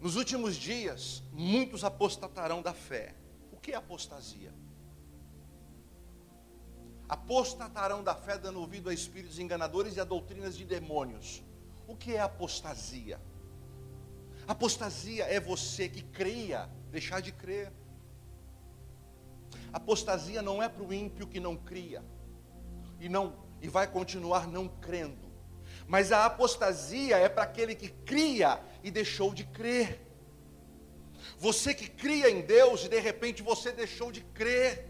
Nos 0.02 0.18
últimos 0.18 0.58
dias, 0.58 1.24
muitos 1.32 1.86
apostatarão 1.86 2.62
da 2.62 2.74
fé 2.74 3.16
que 3.68 3.74
é 3.74 3.76
apostasia? 3.76 4.54
Apostatarão 7.10 8.02
da 8.02 8.16
fé, 8.16 8.38
dando 8.38 8.62
ouvido 8.62 8.90
a 8.90 8.94
espíritos 8.94 9.40
enganadores 9.40 9.98
e 9.98 10.00
a 10.00 10.06
doutrinas 10.06 10.56
de 10.56 10.64
demônios. 10.64 11.44
O 11.86 11.94
que 11.94 12.16
é 12.16 12.22
apostasia? 12.22 13.20
Apostasia 14.48 15.26
é 15.26 15.38
você 15.38 15.90
que 15.90 16.02
creia, 16.02 16.70
deixar 16.92 17.22
de 17.22 17.32
crer. 17.32 17.72
Apostasia 19.72 20.42
não 20.42 20.62
é 20.62 20.70
para 20.70 20.84
o 20.84 20.94
ímpio 20.94 21.28
que 21.28 21.40
não 21.40 21.56
cria 21.56 22.04
e 23.00 23.10
não 23.10 23.46
e 23.62 23.68
vai 23.68 23.88
continuar 23.88 24.48
não 24.48 24.68
crendo. 24.68 25.28
Mas 25.88 26.12
a 26.12 26.26
apostasia 26.26 27.18
é 27.18 27.30
para 27.30 27.44
aquele 27.44 27.74
que 27.74 27.90
cria 27.90 28.60
e 28.84 28.92
deixou 28.92 29.34
de 29.34 29.44
crer. 29.46 30.02
Você 31.40 31.74
que 31.74 31.90
cria 31.90 32.30
em 32.30 32.42
Deus 32.42 32.86
e 32.86 32.90
de 32.90 33.00
repente 33.00 33.42
você 33.42 33.72
deixou 33.72 34.12
de 34.12 34.22
crer. 34.22 34.86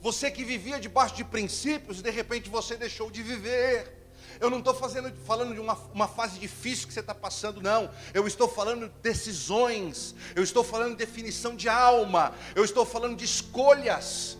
Você 0.00 0.30
que 0.30 0.44
vivia 0.44 0.80
debaixo 0.80 1.14
de 1.14 1.24
princípios 1.24 2.00
e 2.00 2.02
de 2.02 2.10
repente 2.10 2.48
você 2.48 2.76
deixou 2.76 3.10
de 3.10 3.22
viver. 3.22 4.03
Eu 4.40 4.50
não 4.50 4.58
estou 4.58 4.74
falando 4.74 5.54
de 5.54 5.60
uma, 5.60 5.74
uma 5.92 6.08
fase 6.08 6.38
difícil 6.38 6.86
que 6.86 6.94
você 6.94 7.00
está 7.00 7.14
passando, 7.14 7.62
não. 7.62 7.90
Eu 8.12 8.26
estou 8.26 8.48
falando 8.48 8.88
de 8.88 8.94
decisões. 9.00 10.14
Eu 10.34 10.42
estou 10.42 10.64
falando 10.64 10.90
de 10.90 10.96
definição 10.96 11.54
de 11.54 11.68
alma. 11.68 12.34
Eu 12.54 12.64
estou 12.64 12.84
falando 12.84 13.16
de 13.16 13.24
escolhas. 13.24 14.38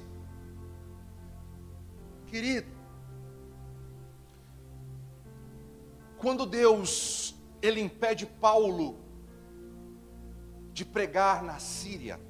Querido, 2.26 2.66
quando 6.18 6.46
Deus 6.46 7.34
ele 7.62 7.80
impede 7.80 8.26
Paulo 8.26 8.98
de 10.72 10.84
pregar 10.84 11.42
na 11.42 11.58
Síria. 11.58 12.20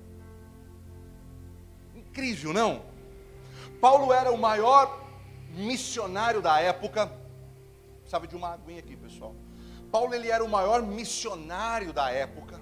Incrível, 1.95 2.53
não? 2.53 2.83
Paulo 3.81 4.13
era 4.13 4.31
o 4.31 4.39
maior 4.39 5.03
missionário 5.55 6.43
da 6.43 6.61
época. 6.61 7.11
Precisava 8.05 8.27
de 8.27 8.37
uma 8.37 8.53
aguinha 8.53 8.79
aqui, 8.79 8.97
pessoal. 8.97 9.35
Paulo 9.91 10.15
ele 10.15 10.31
era 10.31 10.45
o 10.45 10.49
maior 10.49 10.83
missionário 10.83 11.93
da 11.93 12.11
época. 12.11 12.61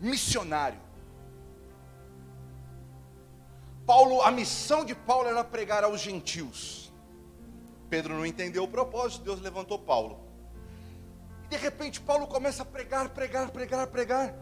Missionário. 0.00 0.80
Paulo, 3.86 4.22
a 4.22 4.30
missão 4.30 4.84
de 4.84 4.94
Paulo 4.94 5.28
era 5.28 5.42
pregar 5.42 5.84
aos 5.84 6.00
gentios. 6.00 6.92
Pedro 7.88 8.14
não 8.14 8.26
entendeu 8.26 8.64
o 8.64 8.68
propósito, 8.68 9.24
Deus 9.24 9.40
levantou 9.40 9.78
Paulo 9.78 10.30
de 11.50 11.56
repente 11.56 12.00
Paulo 12.00 12.28
começa 12.28 12.62
a 12.62 12.64
pregar, 12.64 13.08
pregar, 13.08 13.50
pregar, 13.50 13.86
pregar. 13.88 14.34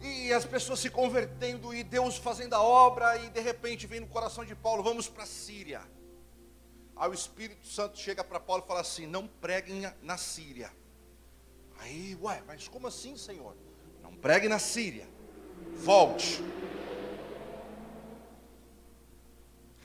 E 0.00 0.32
as 0.32 0.44
pessoas 0.44 0.78
se 0.78 0.88
convertendo 0.88 1.74
e 1.74 1.82
Deus 1.82 2.16
fazendo 2.16 2.54
a 2.54 2.62
obra 2.62 3.18
e 3.18 3.28
de 3.28 3.40
repente 3.40 3.86
vem 3.86 4.00
no 4.00 4.06
coração 4.06 4.44
de 4.44 4.54
Paulo, 4.54 4.82
vamos 4.82 5.08
para 5.08 5.24
a 5.24 5.26
Síria. 5.26 5.82
Aí 7.00 7.08
o 7.08 7.14
Espírito 7.14 7.66
Santo 7.66 7.98
chega 7.98 8.22
para 8.22 8.38
Paulo 8.38 8.62
e 8.62 8.68
fala 8.68 8.80
assim: 8.80 9.06
"Não 9.06 9.26
preguem 9.26 9.90
na 10.02 10.18
Síria". 10.18 10.70
Aí, 11.78 12.14
ué, 12.20 12.42
mas 12.46 12.68
como 12.68 12.86
assim, 12.86 13.16
Senhor? 13.16 13.56
Não 14.02 14.14
pregue 14.14 14.50
na 14.50 14.58
Síria. 14.58 15.08
Volte. 15.76 16.42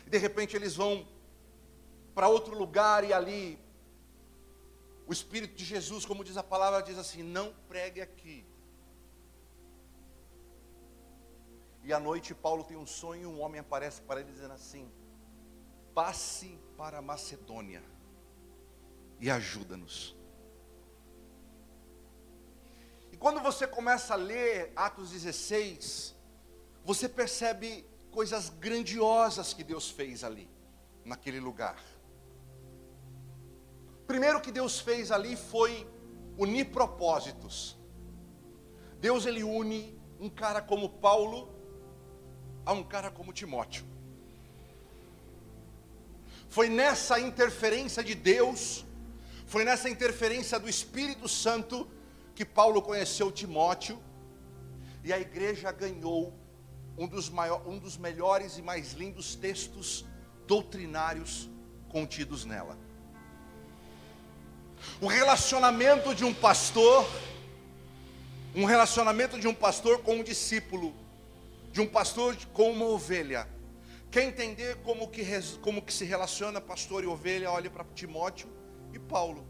E 0.05 0.09
de 0.09 0.17
repente 0.17 0.57
eles 0.57 0.75
vão 0.75 1.07
para 2.13 2.27
outro 2.27 2.53
lugar 2.53 3.05
e 3.05 3.13
ali 3.13 3.57
o 5.07 5.13
Espírito 5.13 5.55
de 5.55 5.63
Jesus, 5.63 6.05
como 6.05 6.21
diz 6.21 6.35
a 6.35 6.43
palavra, 6.43 6.81
diz 6.81 6.97
assim: 6.97 7.23
não 7.23 7.53
pregue 7.69 8.01
aqui. 8.01 8.45
E 11.81 11.93
à 11.93 11.99
noite 12.09 12.35
Paulo 12.35 12.65
tem 12.65 12.75
um 12.75 12.85
sonho, 12.85 13.21
e 13.21 13.25
um 13.25 13.39
homem 13.39 13.61
aparece 13.61 14.01
para 14.01 14.19
ele 14.19 14.33
dizendo 14.33 14.53
assim: 14.53 14.91
passe 15.95 16.59
para 16.77 16.97
a 16.97 17.01
Macedônia 17.01 17.81
e 19.19 19.31
ajuda-nos. 19.31 20.13
E 23.13 23.17
quando 23.17 23.39
você 23.39 23.65
começa 23.65 24.13
a 24.13 24.17
ler 24.17 24.73
Atos 24.75 25.11
16, 25.11 26.13
você 26.83 27.07
percebe 27.07 27.87
coisas 28.11 28.49
grandiosas 28.49 29.53
que 29.53 29.63
Deus 29.63 29.89
fez 29.89 30.21
ali, 30.21 30.49
naquele 31.05 31.39
lugar. 31.39 31.81
Primeiro 34.05 34.41
que 34.41 34.51
Deus 34.51 34.79
fez 34.81 35.11
ali 35.11 35.37
foi 35.37 35.89
unir 36.37 36.65
propósitos. 36.65 37.77
Deus 38.99 39.25
ele 39.25 39.43
une 39.43 39.97
um 40.19 40.29
cara 40.29 40.61
como 40.61 40.89
Paulo 40.89 41.55
a 42.65 42.73
um 42.73 42.83
cara 42.83 43.09
como 43.09 43.31
Timóteo. 43.31 43.94
Foi 46.55 46.69
nessa 46.69 47.19
interferência 47.19 48.01
de 48.01 48.15
Deus, 48.15 48.85
foi 49.45 49.65
nessa 49.65 49.89
interferência 49.89 50.57
do 50.57 50.69
Espírito 50.69 51.27
Santo 51.27 51.85
que 52.33 52.45
Paulo 52.45 52.81
conheceu 52.81 53.29
Timóteo. 53.29 54.01
E 55.03 55.11
a 55.11 55.19
igreja 55.19 55.69
ganhou 55.73 56.33
um 56.97 57.09
dos, 57.09 57.29
maior, 57.29 57.61
um 57.67 57.77
dos 57.77 57.97
melhores 57.97 58.57
e 58.57 58.61
mais 58.61 58.93
lindos 58.93 59.35
textos 59.35 60.05
doutrinários 60.47 61.49
contidos 61.89 62.45
nela. 62.45 62.77
O 65.01 65.07
relacionamento 65.07 66.15
de 66.15 66.23
um 66.23 66.33
pastor, 66.33 67.05
um 68.55 68.63
relacionamento 68.63 69.37
de 69.37 69.49
um 69.49 69.53
pastor 69.53 69.99
com 70.03 70.15
um 70.19 70.23
discípulo, 70.23 70.95
de 71.73 71.81
um 71.81 71.87
pastor 71.87 72.33
com 72.53 72.71
uma 72.71 72.85
ovelha. 72.85 73.45
Quer 74.15 74.23
entender 74.23 74.77
como 74.77 75.09
que, 75.09 75.25
como 75.61 75.81
que 75.81 75.91
se 75.91 76.05
relaciona 76.05 76.61
pastor 76.61 77.03
e 77.03 77.05
ovelha? 77.05 77.51
Olhe 77.51 77.69
para 77.69 77.83
Timóteo 77.93 78.47
e 78.93 78.97
Paulo. 78.97 79.45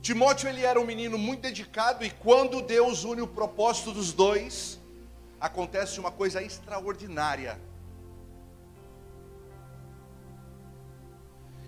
Timóteo 0.00 0.48
ele 0.48 0.64
era 0.64 0.80
um 0.80 0.84
menino 0.84 1.18
muito 1.18 1.40
dedicado 1.40 2.04
e 2.04 2.10
quando 2.10 2.62
Deus 2.62 3.02
une 3.02 3.20
o 3.20 3.26
propósito 3.26 3.90
dos 3.90 4.12
dois, 4.12 4.78
acontece 5.40 5.98
uma 5.98 6.12
coisa 6.12 6.40
extraordinária. 6.40 7.60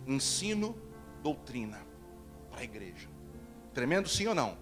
Ensino, 0.07 0.81
doutrina 1.25 1.85
para 2.53 2.61
a 2.61 2.63
igreja. 2.63 3.09
Tremendo 3.75 4.09
sim 4.09 4.29
ou 4.29 4.35
não? 4.37 4.57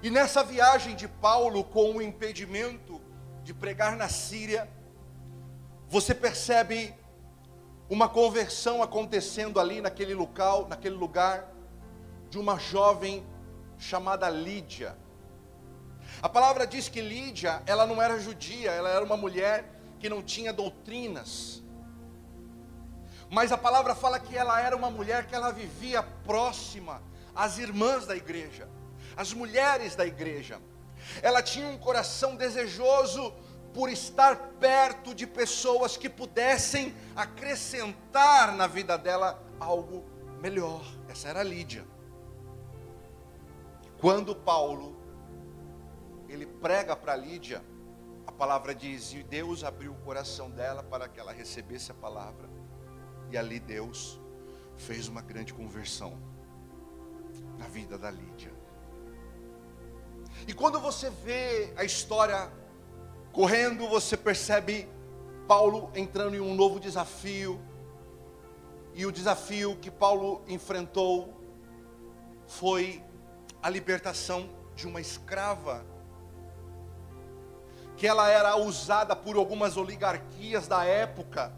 E 0.00 0.10
nessa 0.10 0.44
viagem 0.44 0.94
de 0.94 1.08
Paulo 1.08 1.64
com 1.64 1.96
o 1.96 2.00
impedimento 2.00 3.04
de 3.46 3.54
pregar 3.54 3.94
na 3.96 4.08
Síria, 4.08 4.68
você 5.88 6.12
percebe 6.12 6.92
uma 7.88 8.08
conversão 8.08 8.82
acontecendo 8.82 9.60
ali 9.60 9.80
naquele 9.80 10.14
local, 10.14 10.66
naquele 10.66 10.96
lugar, 10.96 11.48
de 12.28 12.40
uma 12.40 12.58
jovem 12.58 13.24
chamada 13.78 14.28
Lídia. 14.28 14.98
A 16.20 16.28
palavra 16.28 16.66
diz 16.66 16.88
que 16.88 17.00
Lídia, 17.00 17.62
ela 17.66 17.86
não 17.86 18.02
era 18.02 18.18
judia, 18.18 18.72
ela 18.72 18.90
era 18.90 19.04
uma 19.04 19.16
mulher 19.16 19.64
que 20.00 20.08
não 20.08 20.24
tinha 20.24 20.52
doutrinas. 20.52 21.62
Mas 23.30 23.52
a 23.52 23.58
palavra 23.58 23.94
fala 23.94 24.18
que 24.18 24.36
ela 24.36 24.60
era 24.60 24.76
uma 24.76 24.90
mulher 24.90 25.24
que 25.24 25.36
ela 25.36 25.52
vivia 25.52 26.02
próxima 26.02 27.00
às 27.32 27.58
irmãs 27.58 28.06
da 28.06 28.16
igreja, 28.16 28.68
às 29.16 29.32
mulheres 29.32 29.94
da 29.94 30.04
igreja. 30.04 30.60
Ela 31.22 31.42
tinha 31.42 31.68
um 31.68 31.78
coração 31.78 32.36
desejoso 32.36 33.32
por 33.72 33.90
estar 33.90 34.36
perto 34.58 35.14
de 35.14 35.26
pessoas 35.26 35.96
que 35.96 36.08
pudessem 36.08 36.94
acrescentar 37.14 38.56
na 38.56 38.66
vida 38.66 38.96
dela 38.96 39.42
algo 39.60 40.04
melhor. 40.40 40.82
Essa 41.08 41.28
era 41.28 41.42
Lídia. 41.42 41.84
Quando 44.00 44.34
Paulo 44.34 44.96
ele 46.28 46.46
prega 46.46 46.96
para 46.96 47.14
Lídia, 47.16 47.62
a 48.26 48.32
palavra 48.32 48.74
diz: 48.74 49.12
e 49.12 49.22
Deus 49.22 49.62
abriu 49.62 49.92
o 49.92 50.00
coração 50.00 50.50
dela 50.50 50.82
para 50.82 51.08
que 51.08 51.20
ela 51.20 51.32
recebesse 51.32 51.90
a 51.90 51.94
palavra. 51.94 52.48
E 53.30 53.36
ali 53.36 53.60
Deus 53.60 54.20
fez 54.76 55.08
uma 55.08 55.20
grande 55.20 55.52
conversão 55.52 56.18
na 57.58 57.66
vida 57.66 57.98
da 57.98 58.10
Lídia. 58.10 58.52
E 60.46 60.52
quando 60.52 60.80
você 60.80 61.10
vê 61.10 61.72
a 61.76 61.84
história 61.84 62.50
Correndo, 63.36 63.86
você 63.86 64.16
percebe 64.16 64.88
Paulo 65.46 65.90
entrando 65.94 66.34
em 66.34 66.40
um 66.40 66.54
novo 66.54 66.80
desafio. 66.80 67.60
E 68.94 69.04
o 69.04 69.12
desafio 69.12 69.76
que 69.76 69.90
Paulo 69.90 70.42
enfrentou 70.48 71.38
foi 72.46 73.04
a 73.62 73.68
libertação 73.68 74.48
de 74.74 74.86
uma 74.86 75.02
escrava, 75.02 75.84
que 77.94 78.06
ela 78.06 78.30
era 78.30 78.56
usada 78.56 79.14
por 79.14 79.36
algumas 79.36 79.76
oligarquias 79.76 80.66
da 80.66 80.86
época, 80.86 81.52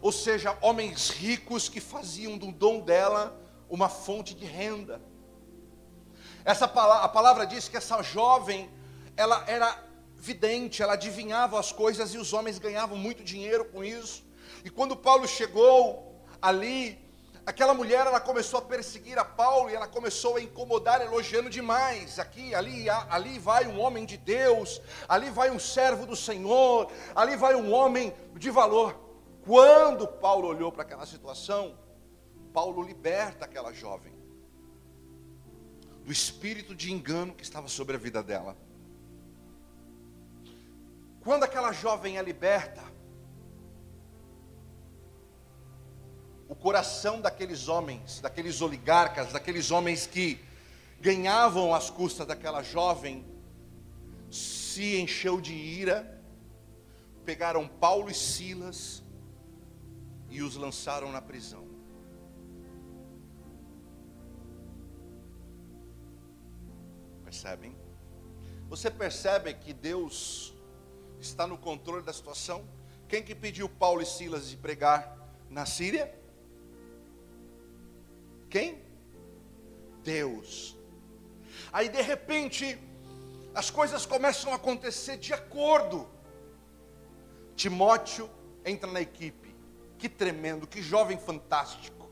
ou 0.00 0.12
seja, 0.12 0.56
homens 0.60 1.10
ricos 1.10 1.68
que 1.68 1.80
faziam 1.80 2.38
do 2.38 2.52
dom 2.52 2.78
dela 2.78 3.36
uma 3.68 3.88
fonte 3.88 4.32
de 4.32 4.44
renda. 4.44 5.02
Essa 6.44 6.68
palavra, 6.68 7.04
a 7.04 7.08
palavra 7.08 7.46
diz 7.46 7.68
que 7.68 7.76
essa 7.76 8.02
jovem, 8.02 8.70
ela 9.16 9.42
era 9.46 9.82
vidente, 10.14 10.82
ela 10.82 10.92
adivinhava 10.92 11.58
as 11.58 11.72
coisas 11.72 12.12
e 12.12 12.18
os 12.18 12.34
homens 12.34 12.58
ganhavam 12.58 12.98
muito 12.98 13.24
dinheiro 13.24 13.64
com 13.64 13.82
isso. 13.82 14.22
E 14.62 14.68
quando 14.68 14.94
Paulo 14.94 15.26
chegou 15.26 16.22
ali, 16.42 17.02
aquela 17.46 17.72
mulher 17.72 18.06
ela 18.06 18.20
começou 18.20 18.58
a 18.58 18.62
perseguir 18.62 19.18
a 19.18 19.24
Paulo 19.24 19.70
e 19.70 19.74
ela 19.74 19.88
começou 19.88 20.36
a 20.36 20.40
incomodar, 20.40 21.00
elogiando 21.00 21.48
demais. 21.48 22.18
Aqui, 22.18 22.54
ali, 22.54 22.90
ali 22.90 23.38
vai 23.38 23.66
um 23.66 23.80
homem 23.80 24.04
de 24.04 24.18
Deus, 24.18 24.82
ali 25.08 25.30
vai 25.30 25.50
um 25.50 25.58
servo 25.58 26.04
do 26.04 26.14
Senhor, 26.14 26.92
ali 27.14 27.36
vai 27.36 27.54
um 27.54 27.72
homem 27.72 28.14
de 28.36 28.50
valor. 28.50 28.94
Quando 29.46 30.06
Paulo 30.06 30.48
olhou 30.48 30.70
para 30.70 30.82
aquela 30.82 31.06
situação, 31.06 31.78
Paulo 32.52 32.82
liberta 32.82 33.46
aquela 33.46 33.72
jovem 33.72 34.13
do 36.04 36.12
espírito 36.12 36.74
de 36.74 36.92
engano 36.92 37.34
que 37.34 37.42
estava 37.42 37.66
sobre 37.66 37.96
a 37.96 37.98
vida 37.98 38.22
dela. 38.22 38.56
Quando 41.20 41.44
aquela 41.44 41.72
jovem 41.72 42.18
é 42.18 42.22
liberta, 42.22 42.82
o 46.46 46.54
coração 46.54 47.20
daqueles 47.20 47.68
homens, 47.68 48.20
daqueles 48.20 48.60
oligarcas, 48.60 49.32
daqueles 49.32 49.70
homens 49.70 50.06
que 50.06 50.38
ganhavam 51.00 51.74
as 51.74 51.88
custas 51.88 52.26
daquela 52.26 52.62
jovem, 52.62 53.24
se 54.30 54.96
encheu 55.00 55.40
de 55.40 55.54
ira, 55.54 56.22
pegaram 57.24 57.66
Paulo 57.66 58.10
e 58.10 58.14
Silas 58.14 59.02
e 60.28 60.42
os 60.42 60.56
lançaram 60.56 61.10
na 61.10 61.22
prisão. 61.22 61.73
Percebem? 67.44 67.76
Você 68.70 68.90
percebe 68.90 69.52
que 69.52 69.74
Deus 69.74 70.54
está 71.20 71.46
no 71.46 71.58
controle 71.58 72.02
da 72.02 72.10
situação. 72.10 72.66
Quem 73.06 73.22
que 73.22 73.34
pediu 73.34 73.68
Paulo 73.68 74.00
e 74.00 74.06
Silas 74.06 74.48
de 74.48 74.56
pregar 74.56 75.14
na 75.50 75.66
Síria? 75.66 76.18
Quem? 78.48 78.82
Deus. 80.02 80.74
Aí 81.70 81.90
de 81.90 82.00
repente, 82.00 82.78
as 83.54 83.68
coisas 83.68 84.06
começam 84.06 84.50
a 84.50 84.56
acontecer 84.56 85.18
de 85.18 85.34
acordo. 85.34 86.08
Timóteo 87.54 88.30
entra 88.64 88.90
na 88.90 89.02
equipe. 89.02 89.54
Que 89.98 90.08
tremendo, 90.08 90.66
que 90.66 90.80
jovem 90.80 91.18
fantástico. 91.18 92.08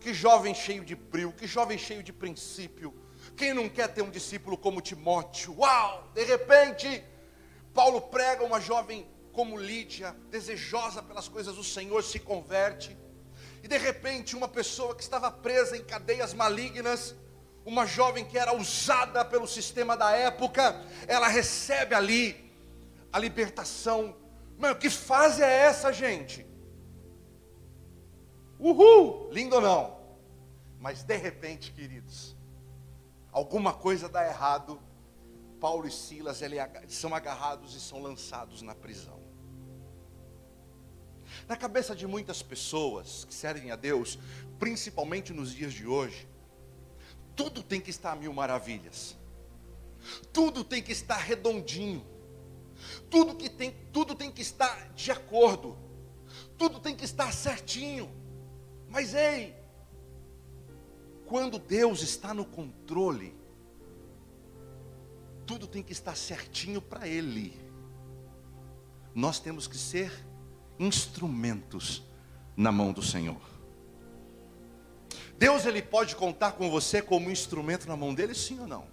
Que 0.00 0.12
jovem 0.12 0.52
cheio 0.56 0.84
de 0.84 0.96
brilho, 0.96 1.32
que 1.32 1.46
jovem 1.46 1.78
cheio 1.78 2.02
de 2.02 2.12
princípio. 2.12 3.05
Quem 3.36 3.52
não 3.52 3.68
quer 3.68 3.88
ter 3.88 4.02
um 4.02 4.10
discípulo 4.10 4.56
como 4.56 4.80
Timóteo? 4.80 5.54
Uau! 5.58 6.10
De 6.14 6.24
repente, 6.24 7.04
Paulo 7.74 8.00
prega 8.00 8.42
uma 8.42 8.58
jovem 8.58 9.06
como 9.32 9.58
Lídia, 9.58 10.16
desejosa 10.30 11.02
pelas 11.02 11.28
coisas 11.28 11.54
do 11.54 11.62
Senhor, 11.62 12.02
se 12.02 12.18
converte. 12.18 12.96
E 13.62 13.68
de 13.68 13.76
repente, 13.76 14.34
uma 14.34 14.48
pessoa 14.48 14.94
que 14.94 15.02
estava 15.02 15.30
presa 15.30 15.76
em 15.76 15.84
cadeias 15.84 16.32
malignas, 16.32 17.14
uma 17.66 17.84
jovem 17.84 18.24
que 18.24 18.38
era 18.38 18.56
usada 18.56 19.24
pelo 19.24 19.46
sistema 19.46 19.96
da 19.96 20.12
época, 20.12 20.82
ela 21.06 21.28
recebe 21.28 21.94
ali 21.94 22.50
a 23.12 23.18
libertação. 23.18 24.16
Mano, 24.56 24.76
que 24.76 24.88
fase 24.88 25.42
é 25.42 25.50
essa, 25.50 25.92
gente? 25.92 26.46
Uhul! 28.58 29.28
Lindo 29.32 29.56
ou 29.56 29.60
não? 29.60 29.98
Mas 30.78 31.02
de 31.02 31.16
repente, 31.16 31.72
queridos, 31.72 32.35
alguma 33.36 33.74
coisa 33.74 34.08
dá 34.08 34.26
errado 34.26 34.80
Paulo 35.60 35.86
e 35.86 35.90
Silas 35.90 36.40
são 36.88 37.14
agarrados 37.14 37.74
e 37.74 37.80
são 37.80 38.00
lançados 38.00 38.62
na 38.62 38.74
prisão. 38.74 39.20
Na 41.46 41.54
cabeça 41.54 41.94
de 41.94 42.06
muitas 42.06 42.42
pessoas 42.42 43.26
que 43.26 43.34
servem 43.34 43.70
a 43.70 43.76
Deus, 43.76 44.18
principalmente 44.58 45.34
nos 45.34 45.52
dias 45.52 45.74
de 45.74 45.86
hoje, 45.86 46.26
tudo 47.34 47.62
tem 47.62 47.78
que 47.78 47.90
estar 47.90 48.12
a 48.12 48.16
mil 48.16 48.32
maravilhas. 48.32 49.14
Tudo 50.32 50.64
tem 50.64 50.82
que 50.82 50.92
estar 50.92 51.18
redondinho. 51.18 52.06
Tudo 53.10 53.34
que 53.34 53.50
tem, 53.50 53.76
tudo 53.92 54.14
tem 54.14 54.32
que 54.32 54.40
estar 54.40 54.94
de 54.94 55.10
acordo. 55.10 55.76
Tudo 56.56 56.80
tem 56.80 56.96
que 56.96 57.04
estar 57.04 57.30
certinho. 57.34 58.10
Mas 58.88 59.14
ei, 59.14 59.54
quando 61.26 61.58
Deus 61.58 62.02
está 62.02 62.32
no 62.32 62.44
controle, 62.44 63.34
tudo 65.44 65.66
tem 65.66 65.82
que 65.82 65.92
estar 65.92 66.16
certinho 66.16 66.80
para 66.80 67.06
Ele. 67.06 67.54
Nós 69.14 69.38
temos 69.38 69.66
que 69.66 69.76
ser 69.76 70.12
instrumentos 70.78 72.02
na 72.56 72.70
mão 72.70 72.92
do 72.92 73.02
Senhor. 73.02 73.40
Deus 75.38 75.66
ele 75.66 75.82
pode 75.82 76.16
contar 76.16 76.52
com 76.52 76.70
você 76.70 77.02
como 77.02 77.30
instrumento 77.30 77.86
na 77.86 77.96
mão 77.96 78.14
dele, 78.14 78.34
sim 78.34 78.58
ou 78.60 78.66
não? 78.66 78.86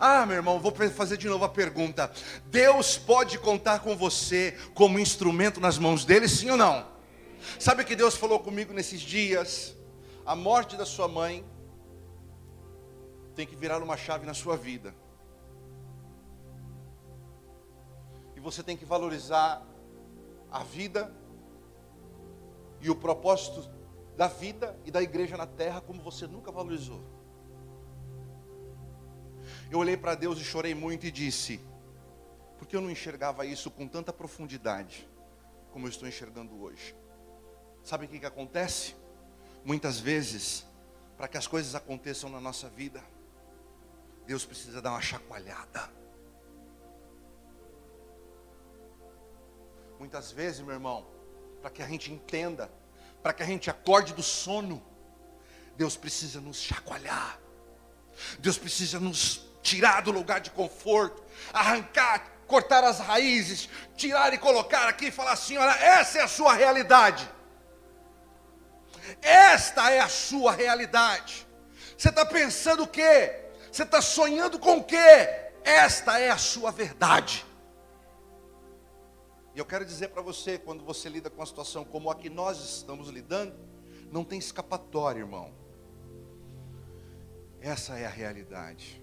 Ah, 0.00 0.24
meu 0.26 0.36
irmão, 0.36 0.58
vou 0.58 0.72
fazer 0.90 1.16
de 1.16 1.28
novo 1.28 1.44
a 1.44 1.48
pergunta. 1.48 2.10
Deus 2.46 2.96
pode 2.96 3.38
contar 3.38 3.80
com 3.80 3.96
você 3.96 4.56
como 4.74 4.98
instrumento 4.98 5.60
nas 5.60 5.78
mãos 5.78 6.04
dele, 6.04 6.28
sim 6.28 6.50
ou 6.50 6.56
não? 6.56 6.86
Sabe 7.58 7.82
o 7.82 7.84
que 7.84 7.94
Deus 7.94 8.16
falou 8.16 8.40
comigo 8.40 8.72
nesses 8.72 9.00
dias? 9.00 9.76
A 10.26 10.34
morte 10.34 10.76
da 10.76 10.86
sua 10.86 11.06
mãe 11.06 11.44
tem 13.34 13.46
que 13.46 13.54
virar 13.54 13.82
uma 13.82 13.96
chave 13.96 14.24
na 14.24 14.32
sua 14.32 14.56
vida. 14.56 14.94
E 18.34 18.40
você 18.40 18.62
tem 18.62 18.76
que 18.76 18.84
valorizar 18.84 19.62
a 20.50 20.64
vida 20.64 21.12
e 22.80 22.88
o 22.88 22.96
propósito 22.96 23.68
da 24.16 24.28
vida 24.28 24.78
e 24.84 24.90
da 24.90 25.02
igreja 25.02 25.36
na 25.36 25.46
terra 25.46 25.80
como 25.80 26.02
você 26.02 26.26
nunca 26.26 26.50
valorizou. 26.50 27.02
Eu 29.70 29.78
olhei 29.78 29.96
para 29.96 30.14
Deus 30.14 30.38
e 30.38 30.44
chorei 30.44 30.74
muito 30.74 31.04
e 31.04 31.10
disse: 31.10 31.60
porque 32.58 32.74
eu 32.74 32.80
não 32.80 32.90
enxergava 32.90 33.44
isso 33.44 33.70
com 33.70 33.86
tanta 33.86 34.10
profundidade 34.12 35.06
como 35.70 35.86
eu 35.86 35.90
estou 35.90 36.08
enxergando 36.08 36.62
hoje? 36.62 36.96
Sabe 37.82 38.06
o 38.06 38.08
que, 38.08 38.20
que 38.20 38.26
acontece? 38.26 38.94
Muitas 39.64 39.98
vezes, 39.98 40.66
para 41.16 41.26
que 41.26 41.38
as 41.38 41.46
coisas 41.46 41.74
aconteçam 41.74 42.28
na 42.28 42.40
nossa 42.40 42.68
vida, 42.68 43.02
Deus 44.26 44.44
precisa 44.44 44.82
dar 44.82 44.90
uma 44.90 45.00
chacoalhada. 45.00 45.90
Muitas 49.98 50.30
vezes, 50.30 50.60
meu 50.60 50.74
irmão, 50.74 51.06
para 51.62 51.70
que 51.70 51.82
a 51.82 51.88
gente 51.88 52.12
entenda, 52.12 52.70
para 53.22 53.32
que 53.32 53.42
a 53.42 53.46
gente 53.46 53.70
acorde 53.70 54.12
do 54.12 54.22
sono, 54.22 54.82
Deus 55.76 55.96
precisa 55.96 56.40
nos 56.40 56.58
chacoalhar. 56.58 57.40
Deus 58.38 58.58
precisa 58.58 59.00
nos 59.00 59.46
tirar 59.62 60.02
do 60.02 60.10
lugar 60.10 60.40
de 60.40 60.50
conforto, 60.50 61.22
arrancar, 61.52 62.30
cortar 62.46 62.84
as 62.84 62.98
raízes, 62.98 63.68
tirar 63.96 64.32
e 64.34 64.38
colocar 64.38 64.88
aqui 64.88 65.06
e 65.06 65.10
falar 65.10 65.32
assim: 65.32 65.56
olha, 65.56 65.72
essa 65.72 66.18
é 66.18 66.22
a 66.22 66.28
sua 66.28 66.52
realidade. 66.52 67.28
Esta 69.20 69.90
é 69.90 70.00
a 70.00 70.08
sua 70.08 70.52
realidade. 70.52 71.46
Você 71.96 72.08
está 72.08 72.24
pensando 72.24 72.84
o 72.84 72.88
quê? 72.88 73.44
Você 73.70 73.82
está 73.82 74.00
sonhando 74.00 74.58
com 74.58 74.78
o 74.78 74.84
quê? 74.84 74.96
Esta 75.64 76.18
é 76.18 76.30
a 76.30 76.38
sua 76.38 76.70
verdade. 76.70 77.44
E 79.54 79.58
eu 79.58 79.64
quero 79.64 79.84
dizer 79.84 80.08
para 80.08 80.20
você, 80.20 80.58
quando 80.58 80.84
você 80.84 81.08
lida 81.08 81.30
com 81.30 81.40
uma 81.40 81.46
situação 81.46 81.84
como 81.84 82.10
a 82.10 82.14
que 82.14 82.28
nós 82.28 82.58
estamos 82.58 83.08
lidando, 83.08 83.54
não 84.10 84.24
tem 84.24 84.38
escapatória, 84.38 85.20
irmão. 85.20 85.54
Essa 87.60 87.98
é 87.98 88.04
a 88.04 88.10
realidade. 88.10 89.02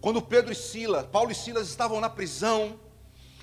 Quando 0.00 0.22
Pedro 0.22 0.52
e 0.52 0.56
Silas, 0.56 1.06
Paulo 1.06 1.30
e 1.30 1.34
Silas 1.34 1.68
estavam 1.68 2.00
na 2.00 2.08
prisão, 2.08 2.80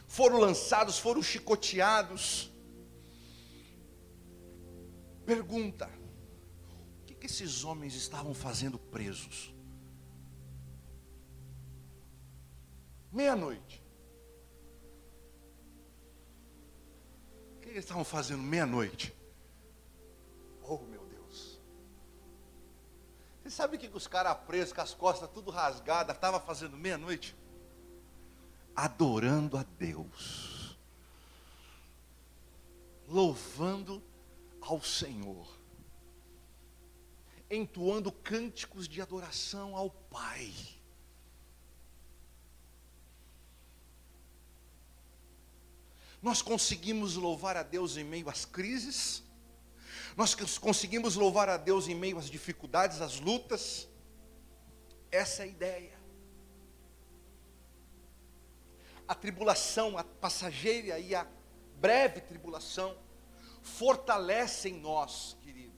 foram 0.08 0.40
lançados, 0.40 0.98
foram 0.98 1.22
chicoteados. 1.22 2.52
Pergunta: 5.26 5.90
o 7.02 7.06
que, 7.06 7.16
que 7.16 7.26
esses 7.26 7.64
homens 7.64 7.96
estavam 7.96 8.34
fazendo 8.34 8.78
presos? 8.78 9.54
Meia-noite. 13.12 13.84
O 17.56 17.60
que 17.62 17.70
eles 17.70 17.84
estavam 17.84 18.04
fazendo 18.04 18.44
meia-noite? 18.44 19.16
Oh, 20.62 20.78
meu 20.80 21.06
Deus. 21.06 21.60
Você 23.42 23.50
sabe 23.50 23.78
o 23.78 23.80
que 23.80 23.90
os 23.96 24.06
caras 24.06 24.38
presos, 24.46 24.74
com 24.74 24.82
as 24.82 24.94
costas 24.94 25.30
tudo 25.30 25.50
rasgadas, 25.50 26.16
estavam 26.16 26.40
fazendo 26.40 26.78
meia-noite? 26.78 27.36
Adorando 28.76 29.58
a 29.58 29.64
Deus. 29.64 30.78
Louvando 33.08 34.04
ao 34.66 34.82
Senhor. 34.82 35.48
Entoando 37.50 38.12
cânticos 38.12 38.88
de 38.88 39.00
adoração 39.02 39.76
ao 39.76 39.92
Pai. 39.92 40.52
Nós 46.22 46.42
conseguimos 46.42 47.16
louvar 47.16 47.56
a 47.56 47.62
Deus 47.62 47.98
em 47.98 48.04
meio 48.04 48.28
às 48.28 48.46
crises, 48.46 49.24
nós 50.18 50.34
conseguimos 50.58 51.16
louvar 51.16 51.48
a 51.50 51.58
Deus 51.58 51.88
em 51.88 51.94
meio 51.94 52.18
às 52.18 52.28
dificuldades, 52.28 53.00
às 53.02 53.20
lutas. 53.20 53.88
Essa 55.12 55.44
é 55.44 55.46
a 55.46 55.48
ideia. 55.48 56.00
A 59.08 59.14
tribulação, 59.14 60.00
a 60.00 60.04
passageira 60.04 60.98
e 60.98 61.14
a 61.14 61.28
breve 61.76 62.22
tribulação, 62.22 62.98
fortalece 63.66 64.70
em 64.70 64.80
nós, 64.80 65.36
querido, 65.42 65.74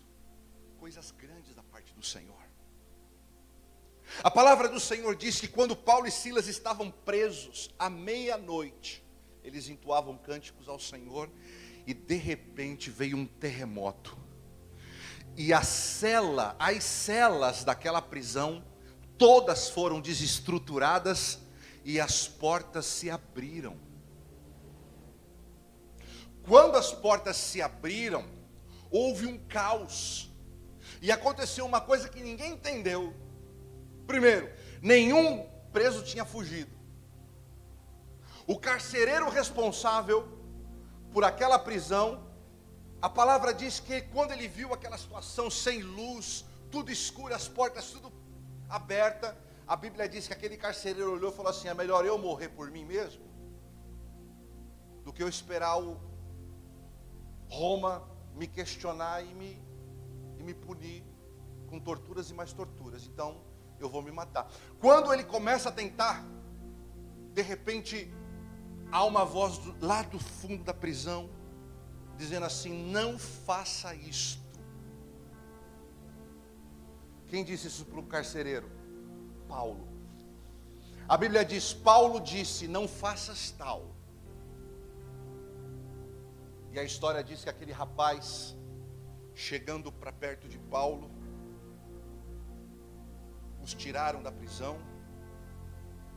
coisas 0.78 1.10
grandes 1.12 1.56
da 1.56 1.63
parte 1.63 1.93
do 1.93 2.04
Senhor. 2.04 2.36
A 4.21 4.30
palavra 4.30 4.67
do 4.67 4.80
Senhor 4.80 5.15
diz 5.15 5.39
que 5.39 5.47
quando 5.47 5.76
Paulo 5.76 6.06
e 6.06 6.12
Silas 6.12 6.47
estavam 6.47 6.91
presos 6.91 7.69
à 7.80 7.89
meia-noite, 7.89 9.04
eles 9.43 9.69
entoavam 9.69 10.17
cânticos 10.17 10.67
ao 10.67 10.78
Senhor, 10.78 11.30
e 11.86 11.93
de 11.93 12.15
repente 12.15 12.89
veio 12.89 13.17
um 13.17 13.26
terremoto. 13.26 14.17
E 15.38 15.54
a 15.54 15.62
cela, 15.62 16.56
as 16.60 16.84
celas 16.84 17.63
daquela 17.63 18.02
prisão, 18.02 18.63
todas 19.17 19.69
foram 19.69 20.02
desestruturadas 20.02 21.39
e 21.86 22.02
as 22.02 22.28
portas 22.28 22.86
se 22.86 23.10
abriram. 23.10 23.87
Quando 26.47 26.77
as 26.77 26.93
portas 26.93 27.36
se 27.36 27.62
abriram, 27.62 28.25
houve 28.89 29.25
um 29.25 29.38
caos. 29.38 30.31
E 31.01 31.12
aconteceu 31.12 31.65
uma 31.65 31.81
coisa 31.81 32.07
que 32.07 32.21
ninguém 32.21 32.53
entendeu. 32.53 33.13
Primeiro, 34.05 34.49
nenhum 34.81 35.45
preso 35.73 36.03
tinha 36.03 36.23
fugido. 36.23 36.71
O 38.47 38.57
carcereiro 38.57 39.29
responsável 39.29 40.25
por 41.12 41.25
aquela 41.25 41.60
prisão, 41.60 42.25
a 43.01 43.10
palavra 43.10 43.53
diz 43.53 43.81
que 43.81 44.01
quando 44.03 44.31
ele 44.31 44.47
viu 44.47 44.73
aquela 44.73 44.97
situação 44.97 45.51
sem 45.51 45.81
luz, 45.81 46.45
tudo 46.71 46.89
escuro, 46.89 47.36
as 47.36 47.47
portas 47.47 47.91
tudo 47.91 48.12
aberta, 48.69 49.38
a 49.67 49.75
Bíblia 49.75 50.07
diz 50.07 50.27
que 50.27 50.33
aquele 50.33 50.55
carcereiro 50.55 51.12
olhou 51.12 51.31
e 51.31 51.36
falou 51.36 51.51
assim: 51.51 51.67
é 51.67 51.73
melhor 51.73 52.05
eu 52.05 52.17
morrer 52.17 52.47
por 52.47 52.71
mim 52.71 52.86
mesmo 52.86 53.27
do 55.03 55.12
que 55.12 55.21
eu 55.21 55.27
esperar 55.27 55.77
o 55.77 56.07
Roma 57.49 58.03
me 58.36 58.47
questionar 58.47 59.23
e 59.23 59.33
me, 59.33 59.62
e 60.38 60.43
me 60.43 60.53
punir 60.53 61.03
com 61.67 61.79
torturas 61.79 62.29
e 62.29 62.33
mais 62.33 62.53
torturas. 62.53 63.05
Então 63.05 63.41
eu 63.79 63.89
vou 63.89 64.01
me 64.01 64.12
matar. 64.12 64.49
Quando 64.79 65.13
ele 65.13 65.23
começa 65.23 65.69
a 65.69 65.71
tentar, 65.71 66.23
de 67.33 67.41
repente 67.41 68.12
há 68.91 69.03
uma 69.03 69.25
voz 69.25 69.57
do, 69.57 69.86
lá 69.86 70.01
do 70.01 70.19
fundo 70.19 70.63
da 70.63 70.73
prisão, 70.73 71.29
dizendo 72.17 72.45
assim: 72.45 72.91
não 72.91 73.17
faça 73.19 73.93
isto. 73.95 74.47
Quem 77.27 77.43
disse 77.43 77.67
isso 77.67 77.86
para 77.86 77.99
o 77.99 78.03
carcereiro? 78.03 78.69
Paulo. 79.47 79.88
A 81.07 81.17
Bíblia 81.17 81.43
diz: 81.43 81.73
Paulo 81.73 82.19
disse: 82.19 82.67
não 82.67 82.88
faças 82.88 83.51
tal. 83.51 83.96
E 86.71 86.80
a 86.80 86.84
história 86.84 87.23
diz 87.23 87.44
que 87.44 87.50
aquele 87.50 87.71
rapaz, 87.71 88.56
chegando 89.33 89.91
para 89.91 90.12
perto 90.12 90.48
de 90.48 90.58
Paulo, 90.58 91.10
os 93.63 93.73
tiraram 93.73 94.21
da 94.21 94.31
prisão, 94.31 94.77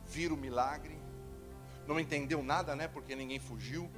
viram 0.05 0.35
o 0.35 0.37
milagre, 0.37 0.99
não 1.87 1.99
entendeu 1.99 2.43
nada, 2.43 2.75
né? 2.75 2.87
Porque 2.87 3.15
ninguém 3.15 3.39
fugiu. 3.39 3.89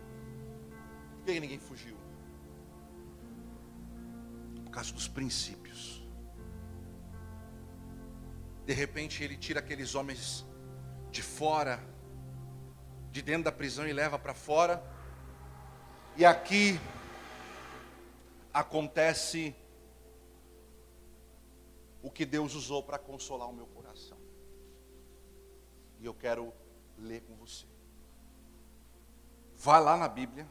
Por 1.18 1.26
que 1.26 1.40
ninguém 1.40 1.60
fugiu? 1.60 1.98
Por 4.64 4.72
causa 4.72 4.92
dos 4.94 5.08
princípios. 5.08 6.04
De 8.66 8.74
repente 8.74 9.24
ele 9.24 9.38
tira 9.38 9.60
aqueles 9.60 9.94
homens 9.94 10.46
de 11.12 11.22
fora, 11.22 11.80
de 13.12 13.22
dentro 13.22 13.44
da 13.44 13.52
prisão 13.52 13.86
e 13.88 13.94
leva 13.94 14.18
para 14.18 14.34
fora. 14.34 14.84
E 16.16 16.24
aqui 16.24 16.80
acontece 18.54 19.56
o 22.04 22.12
que 22.12 22.24
Deus 22.24 22.54
usou 22.54 22.84
para 22.84 23.00
consolar 23.00 23.50
o 23.50 23.54
meu 23.54 23.66
coração. 23.66 24.18
E 26.00 26.06
eu 26.06 26.14
quero 26.14 26.54
ler 27.00 27.22
com 27.22 27.36
você. 27.36 27.66
Vá 29.56 29.80
lá 29.80 29.98
na 29.98 30.08
Bíblia. 30.08 30.48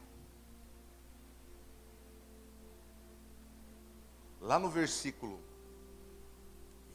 Lá 4.41 4.59
no 4.59 4.69
versículo 4.69 5.39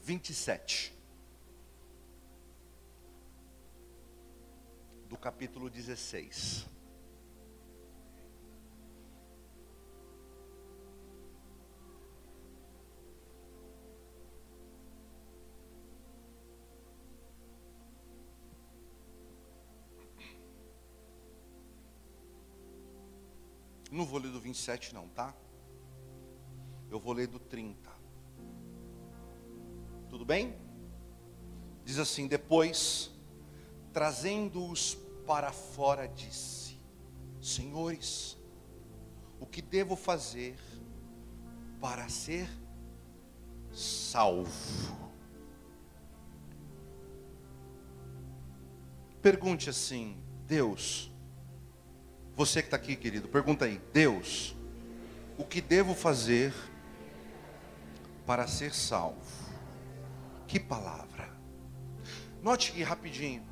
27 0.01 0.95
do 5.07 5.17
capítulo 5.17 5.71
16. 5.71 6.67
Não 23.91 24.05
vou 24.05 24.19
ler 24.19 24.31
do 24.31 24.39
27 24.39 24.93
não, 24.93 25.07
tá? 25.09 25.33
Eu 26.89 26.99
vou 26.99 27.13
ler 27.13 27.27
do 27.27 27.39
30. 27.39 27.89
Tudo 30.09 30.25
bem? 30.25 30.55
Diz 31.83 31.97
assim: 31.97 32.27
Depois, 32.27 33.11
trazendo-os 33.91 34.95
para 35.25 35.51
fora, 35.51 36.07
disse: 36.07 36.79
Senhores, 37.41 38.37
o 39.39 39.45
que 39.45 39.61
devo 39.61 39.95
fazer 39.95 40.57
para 41.79 42.09
ser 42.09 42.49
salvo? 43.71 44.97
Pergunte 49.21 49.69
assim: 49.69 50.17
Deus, 50.45 51.11
você 52.39 52.61
que 52.61 52.67
está 52.67 52.77
aqui, 52.77 52.95
querido, 52.95 53.27
pergunta 53.27 53.65
aí: 53.65 53.81
Deus, 53.91 54.55
o 55.37 55.43
que 55.43 55.59
devo 55.59 55.93
fazer 55.93 56.53
para 58.25 58.47
ser 58.47 58.73
salvo? 58.73 59.19
Que 60.47 60.57
palavra. 60.57 61.29
Note 62.41 62.71
que 62.71 62.81
rapidinho. 62.81 63.45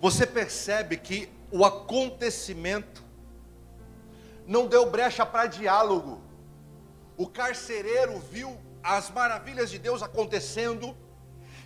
Você 0.00 0.24
percebe 0.24 0.96
que 0.98 1.28
o 1.50 1.64
acontecimento 1.64 3.02
não 4.46 4.68
deu 4.68 4.88
brecha 4.88 5.26
para 5.26 5.46
diálogo. 5.46 6.22
O 7.16 7.26
carcereiro 7.26 8.20
viu 8.20 8.56
as 8.84 9.10
maravilhas 9.10 9.68
de 9.68 9.80
Deus 9.80 10.00
acontecendo 10.00 10.96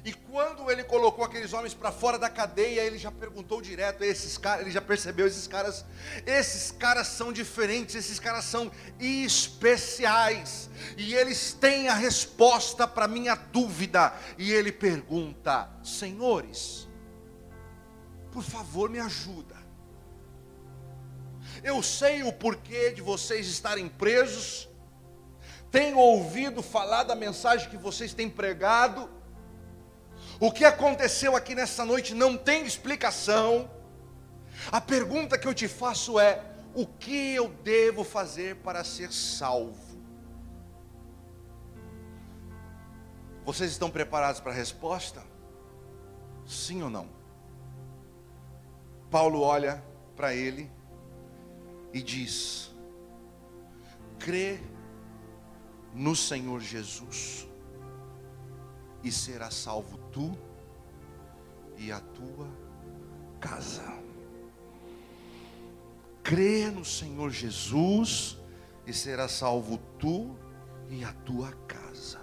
e 0.02 0.14
quando 0.14 0.70
ele 0.70 0.82
colocou 0.82 1.22
aqueles 1.22 1.52
homens 1.52 1.74
para 1.74 1.92
fora 1.92 2.18
da 2.18 2.30
cadeia, 2.30 2.80
ele 2.80 2.96
já 2.96 3.12
perguntou 3.12 3.60
direto 3.60 4.02
a 4.02 4.06
esses 4.06 4.38
caras, 4.38 4.62
ele 4.62 4.70
já 4.70 4.80
percebeu 4.80 5.26
esses 5.26 5.46
caras, 5.46 5.84
esses 6.24 6.72
caras 6.72 7.06
são 7.08 7.30
diferentes, 7.30 7.94
esses 7.94 8.18
caras 8.18 8.46
são 8.46 8.72
especiais, 8.98 10.70
e 10.96 11.14
eles 11.14 11.52
têm 11.52 11.88
a 11.88 11.94
resposta 11.94 12.88
para 12.88 13.06
minha 13.06 13.34
dúvida. 13.34 14.14
E 14.38 14.50
ele 14.50 14.72
pergunta: 14.72 15.68
"Senhores, 15.84 16.88
por 18.32 18.42
favor, 18.42 18.88
me 18.88 19.00
ajuda. 19.00 19.56
Eu 21.62 21.82
sei 21.82 22.22
o 22.22 22.32
porquê 22.32 22.90
de 22.90 23.02
vocês 23.02 23.46
estarem 23.48 23.86
presos. 23.86 24.66
Tenho 25.70 25.98
ouvido 25.98 26.62
falar 26.62 27.02
da 27.02 27.14
mensagem 27.14 27.68
que 27.68 27.76
vocês 27.76 28.14
têm 28.14 28.30
pregado 28.30 29.19
o 30.40 30.50
que 30.50 30.64
aconteceu 30.64 31.36
aqui 31.36 31.54
nessa 31.54 31.84
noite 31.84 32.14
não 32.14 32.34
tem 32.34 32.64
explicação. 32.64 33.70
A 34.72 34.80
pergunta 34.80 35.38
que 35.38 35.46
eu 35.46 35.52
te 35.52 35.68
faço 35.68 36.18
é: 36.18 36.42
o 36.74 36.86
que 36.86 37.34
eu 37.34 37.48
devo 37.62 38.02
fazer 38.02 38.56
para 38.56 38.82
ser 38.82 39.12
salvo? 39.12 40.00
Vocês 43.44 43.70
estão 43.70 43.90
preparados 43.90 44.40
para 44.40 44.50
a 44.50 44.54
resposta? 44.54 45.22
Sim 46.46 46.82
ou 46.82 46.90
não? 46.90 47.06
Paulo 49.10 49.42
olha 49.42 49.84
para 50.16 50.34
ele 50.34 50.70
e 51.92 52.02
diz: 52.02 52.74
crê 54.18 54.58
no 55.92 56.16
Senhor 56.16 56.60
Jesus 56.60 57.49
e 59.02 59.10
será 59.10 59.50
salvo 59.50 59.98
tu 60.12 60.36
e 61.76 61.90
a 61.90 62.00
tua 62.00 62.48
casa. 63.40 63.98
Crê 66.22 66.70
no 66.70 66.84
Senhor 66.84 67.30
Jesus 67.30 68.38
e 68.86 68.92
será 68.92 69.26
salvo 69.28 69.78
tu 69.98 70.36
e 70.88 71.02
a 71.02 71.12
tua 71.12 71.52
casa. 71.66 72.20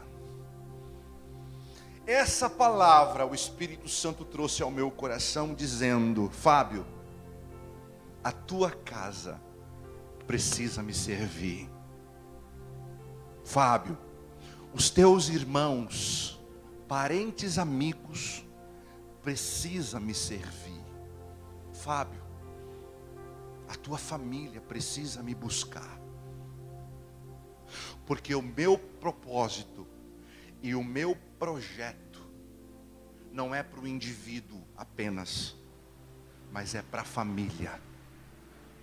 Essa 2.06 2.50
palavra 2.50 3.26
o 3.26 3.36
Espírito 3.36 3.90
Santo 3.90 4.24
trouxe 4.24 4.64
ao 4.64 4.72
meu 4.72 4.90
coração, 4.90 5.54
dizendo: 5.54 6.30
Fábio, 6.30 6.86
a 8.24 8.32
tua 8.32 8.72
casa 8.72 9.42
precisa 10.26 10.84
me 10.84 10.94
servir. 10.94 11.70
Fábio, 13.44 13.98
os 14.74 14.90
teus 14.90 15.30
irmãos 15.30 16.37
parentes, 16.88 17.58
amigos, 17.58 18.44
precisa 19.22 20.00
me 20.00 20.14
servir. 20.14 20.84
Fábio, 21.74 22.24
a 23.68 23.76
tua 23.76 23.98
família 23.98 24.62
precisa 24.62 25.22
me 25.22 25.36
buscar. 25.36 26.00
Porque 28.06 28.34
o 28.34 28.42
meu 28.42 28.78
propósito 28.78 29.86
e 30.64 30.74
o 30.74 30.84
meu 30.84 31.16
projeto 31.38 32.26
não 33.32 33.54
é 33.54 33.62
para 33.62 33.82
o 33.82 33.88
indivíduo 33.88 34.64
apenas, 34.76 35.56
mas 36.52 36.74
é 36.74 36.82
para 36.82 37.02
a 37.02 37.06
família 37.06 37.80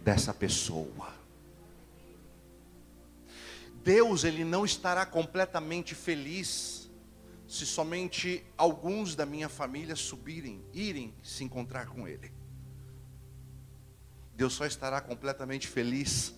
dessa 0.03 0.35
pessoa. 0.35 1.15
Deus, 3.83 4.25
ele 4.25 4.45
não 4.45 4.65
estará 4.65 5.05
completamente 5.05 5.95
feliz 5.95 6.84
se 7.55 7.65
somente 7.65 8.45
alguns 8.59 9.15
da 9.15 9.25
minha 9.25 9.49
família 9.49 9.95
subirem, 9.95 10.61
irem 10.73 11.15
se 11.23 11.45
encontrar 11.45 11.87
com 11.87 12.09
Ele. 12.09 12.33
Deus 14.35 14.55
só 14.55 14.67
estará 14.67 15.01
completamente 15.01 15.69
feliz 15.69 16.35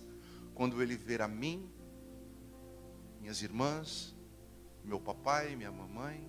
quando 0.53 0.79
Ele 0.79 0.95
ver 0.95 1.23
a 1.23 1.27
mim, 1.27 1.67
minhas 3.19 3.41
irmãs, 3.41 4.15
meu 4.83 4.99
papai, 4.99 5.55
minha 5.55 5.71
mamãe, 5.71 6.23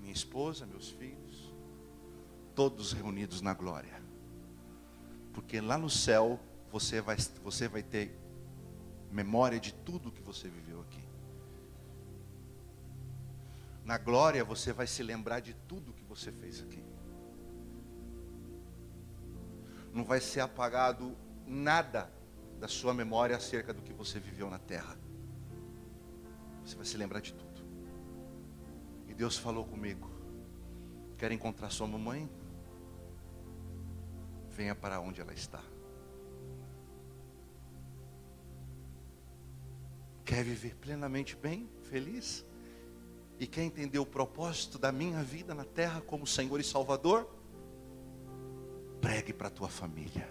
minha 0.00 0.12
esposa, 0.12 0.66
meus 0.66 0.88
filhos, 0.88 1.54
todos 2.56 2.92
reunidos 2.92 3.40
na 3.40 3.54
glória. 3.54 4.02
Porque 5.32 5.60
lá 5.60 5.78
no 5.78 5.88
céu 5.88 6.40
você 6.72 7.00
vai, 7.00 7.16
você 7.44 7.68
vai 7.68 7.84
ter 7.84 8.18
memória 9.12 9.60
de 9.60 9.72
tudo 9.72 10.10
que 10.10 10.22
você 10.22 10.48
viveu 10.48 10.80
aqui. 10.80 11.05
Na 13.86 13.98
glória 13.98 14.44
você 14.44 14.72
vai 14.72 14.84
se 14.84 15.00
lembrar 15.00 15.38
de 15.38 15.54
tudo 15.54 15.92
que 15.92 16.02
você 16.02 16.32
fez 16.32 16.60
aqui. 16.60 16.84
Não 19.92 20.04
vai 20.04 20.20
ser 20.20 20.40
apagado 20.40 21.16
nada 21.46 22.10
da 22.58 22.66
sua 22.66 22.92
memória 22.92 23.36
acerca 23.36 23.72
do 23.72 23.80
que 23.82 23.92
você 23.92 24.18
viveu 24.18 24.50
na 24.50 24.58
terra. 24.58 24.98
Você 26.64 26.74
vai 26.74 26.84
se 26.84 26.96
lembrar 26.96 27.20
de 27.20 27.32
tudo. 27.32 27.62
E 29.06 29.14
Deus 29.14 29.38
falou 29.38 29.64
comigo: 29.64 30.10
Quer 31.16 31.30
encontrar 31.30 31.70
sua 31.70 31.86
mamãe? 31.86 32.28
Venha 34.50 34.74
para 34.74 34.98
onde 34.98 35.20
ela 35.20 35.32
está. 35.32 35.62
Quer 40.24 40.42
viver 40.42 40.74
plenamente 40.74 41.36
bem, 41.36 41.70
feliz? 41.82 42.45
E 43.38 43.46
quer 43.46 43.62
entender 43.62 43.98
o 43.98 44.06
propósito 44.06 44.78
da 44.78 44.90
minha 44.90 45.22
vida 45.22 45.54
na 45.54 45.64
terra 45.64 46.00
como 46.00 46.26
Senhor 46.26 46.58
e 46.60 46.64
Salvador, 46.64 47.28
pregue 49.00 49.32
para 49.32 49.48
a 49.48 49.50
tua 49.50 49.68
família. 49.68 50.28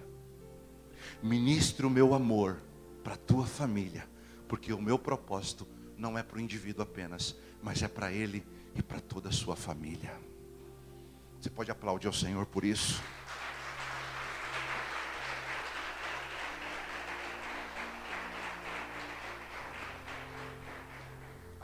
Ministre 1.22 1.86
o 1.86 1.90
meu 1.90 2.14
amor 2.14 2.62
para 3.04 3.14
a 3.14 3.18
tua 3.18 3.46
família, 3.46 4.08
porque 4.48 4.74
o 4.74 4.82
meu 4.82 4.98
propósito 4.98 5.68
não 5.98 6.18
é 6.18 6.24
para 6.24 6.38
o 6.38 6.42
indivíduo 6.42 6.84
apenas, 6.84 7.36
mas 7.62 7.82
é 7.82 7.88
para 7.88 8.12
ele 8.12 8.46
e 8.76 8.82
para 8.82 9.00
toda 9.00 9.30
a 9.30 9.32
sua 9.32 9.56
família. 9.56 10.20
Você 11.40 11.50
pode 11.50 11.70
aplaudir 11.70 12.08
ao 12.08 12.14
Senhor 12.14 12.46
por 12.46 12.66
isso? 12.66 13.02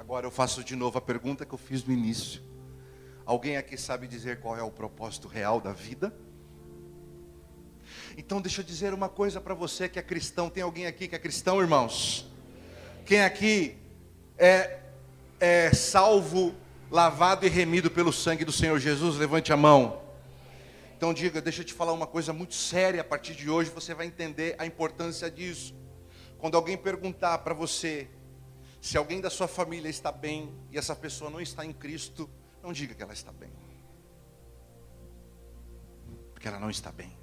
Agora 0.02 0.26
eu 0.26 0.32
faço 0.32 0.64
de 0.64 0.76
novo 0.76 0.98
a 0.98 1.02
pergunta 1.02 1.46
que 1.46 1.54
eu 1.54 1.60
fiz 1.60 1.84
no 1.86 1.94
início. 1.94 2.42
Alguém 3.24 3.56
aqui 3.56 3.78
sabe 3.78 4.08
dizer 4.08 4.40
qual 4.40 4.58
é 4.58 4.64
o 4.64 4.72
propósito 4.72 5.28
real 5.28 5.62
da 5.62 5.74
vida? 5.74 6.12
Então 8.18 8.42
deixa 8.42 8.62
eu 8.62 8.66
dizer 8.66 8.96
uma 8.96 9.08
coisa 9.08 9.40
para 9.40 9.54
você 9.54 9.88
que 9.88 10.00
é 10.00 10.02
cristão. 10.02 10.50
Tem 10.50 10.64
alguém 10.64 10.88
aqui 10.88 11.08
que 11.08 11.14
é 11.14 11.20
cristão, 11.20 11.62
irmãos? 11.62 12.28
Quem 13.06 13.22
aqui 13.22 13.78
é, 14.40 14.80
é 15.40 15.72
salvo, 15.72 16.56
lavado 16.90 17.46
e 17.46 17.50
remido 17.50 17.92
pelo 17.92 18.12
sangue 18.12 18.44
do 18.44 18.52
Senhor 18.52 18.80
Jesus? 18.80 19.18
Levante 19.18 19.54
a 19.54 19.56
mão. 19.56 20.02
Então 20.98 21.14
diga, 21.14 21.40
deixa 21.40 21.62
eu 21.62 21.66
te 21.66 21.76
falar 21.76 21.94
uma 21.94 22.08
coisa 22.08 22.34
muito 22.34 22.56
séria 22.56 23.02
a 23.02 23.06
partir 23.06 23.36
de 23.36 23.52
hoje, 23.52 23.70
você 23.70 23.94
vai 23.94 24.08
entender 24.08 24.56
a 24.58 24.66
importância 24.66 25.30
disso. 25.30 25.76
Quando 26.40 26.56
alguém 26.56 26.76
perguntar 26.76 27.38
para 27.38 27.54
você 27.54 28.10
se 28.82 28.98
alguém 28.98 29.22
da 29.22 29.30
sua 29.30 29.48
família 29.48 29.88
está 29.88 30.12
bem 30.12 30.52
e 30.72 30.78
essa 30.78 30.96
pessoa 30.96 31.30
não 31.30 31.40
está 31.40 31.64
em 31.64 31.72
Cristo, 31.72 32.28
não 32.64 32.74
diga 32.74 32.96
que 32.96 33.04
ela 33.04 33.14
está 33.14 33.32
bem. 33.32 33.54
Porque 36.34 36.48
ela 36.48 36.60
não 36.60 36.70
está 36.70 36.92
bem. 36.92 37.16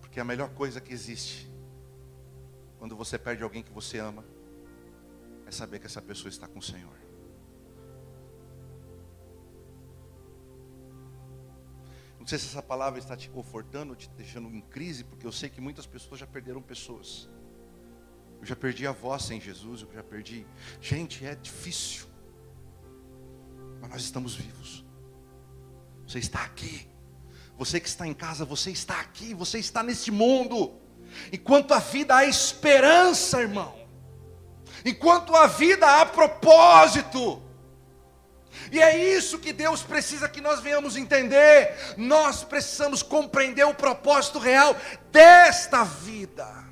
Porque 0.00 0.20
a 0.20 0.24
melhor 0.24 0.50
coisa 0.50 0.80
que 0.80 0.92
existe 0.92 1.50
quando 2.78 2.96
você 2.96 3.18
perde 3.18 3.42
alguém 3.42 3.64
que 3.64 3.72
você 3.72 3.98
ama 3.98 4.24
é 5.46 5.50
saber 5.50 5.80
que 5.80 5.86
essa 5.86 6.00
pessoa 6.00 6.28
está 6.28 6.46
com 6.46 6.60
o 6.60 6.62
Senhor. 6.62 6.97
Não 12.28 12.30
sei 12.30 12.40
se 12.40 12.48
essa 12.48 12.62
palavra 12.62 12.98
está 12.98 13.16
te 13.16 13.30
confortando, 13.30 13.96
te 13.96 14.06
deixando 14.10 14.54
em 14.54 14.60
crise, 14.60 15.02
porque 15.02 15.26
eu 15.26 15.32
sei 15.32 15.48
que 15.48 15.62
muitas 15.62 15.86
pessoas 15.86 16.20
já 16.20 16.26
perderam 16.26 16.60
pessoas. 16.60 17.26
Eu 18.38 18.44
já 18.44 18.54
perdi 18.54 18.86
a 18.86 18.92
voz 18.92 19.22
sem 19.22 19.40
Jesus, 19.40 19.80
eu 19.80 19.90
já 19.94 20.02
perdi. 20.02 20.46
Gente, 20.78 21.24
é 21.24 21.34
difícil. 21.34 22.06
Mas 23.80 23.88
nós 23.88 24.02
estamos 24.02 24.34
vivos. 24.34 24.84
Você 26.06 26.18
está 26.18 26.44
aqui. 26.44 26.86
Você 27.56 27.80
que 27.80 27.88
está 27.88 28.06
em 28.06 28.12
casa, 28.12 28.44
você 28.44 28.72
está 28.72 29.00
aqui, 29.00 29.32
você 29.32 29.58
está 29.58 29.82
nesse 29.82 30.10
mundo. 30.10 30.78
Enquanto 31.32 31.72
a 31.72 31.78
vida 31.78 32.14
há 32.14 32.26
esperança, 32.26 33.40
irmão. 33.40 33.74
Enquanto 34.84 35.34
a 35.34 35.46
vida 35.46 36.02
há 36.02 36.04
propósito. 36.04 37.42
E 38.70 38.80
é 38.80 38.96
isso 39.16 39.38
que 39.38 39.52
Deus 39.52 39.82
precisa 39.82 40.28
que 40.28 40.40
nós 40.40 40.60
venhamos 40.60 40.96
entender. 40.96 41.74
Nós 41.96 42.44
precisamos 42.44 43.02
compreender 43.02 43.64
o 43.64 43.74
propósito 43.74 44.38
real 44.38 44.76
desta 45.10 45.84
vida. 45.84 46.66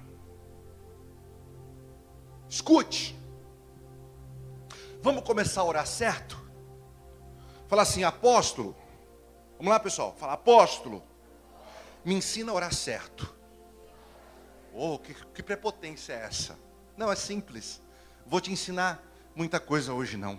Escute. 2.49 3.17
Vamos 5.03 5.25
começar 5.25 5.61
a 5.61 5.65
orar 5.65 5.87
certo? 5.87 6.45
Fala 7.69 7.83
assim, 7.83 8.05
apóstolo. 8.05 8.77
Vamos 9.59 9.73
lá, 9.73 9.81
pessoal. 9.81 10.15
Fala, 10.19 10.35
apóstolo. 10.35 11.03
Me 12.05 12.15
ensina 12.15 12.53
a 12.53 12.55
orar 12.55 12.75
certo. 12.75 13.35
Oh, 14.73 14.99
que, 14.99 15.15
que 15.15 15.43
prepotência 15.43 16.13
é 16.13 16.25
essa? 16.25 16.59
Não, 16.97 17.11
é 17.11 17.17
simples. 17.17 17.81
Vou 18.27 18.41
te 18.41 18.53
ensinar 18.53 19.03
muita 19.35 19.59
coisa 19.61 19.93
hoje 19.93 20.17
não. 20.17 20.39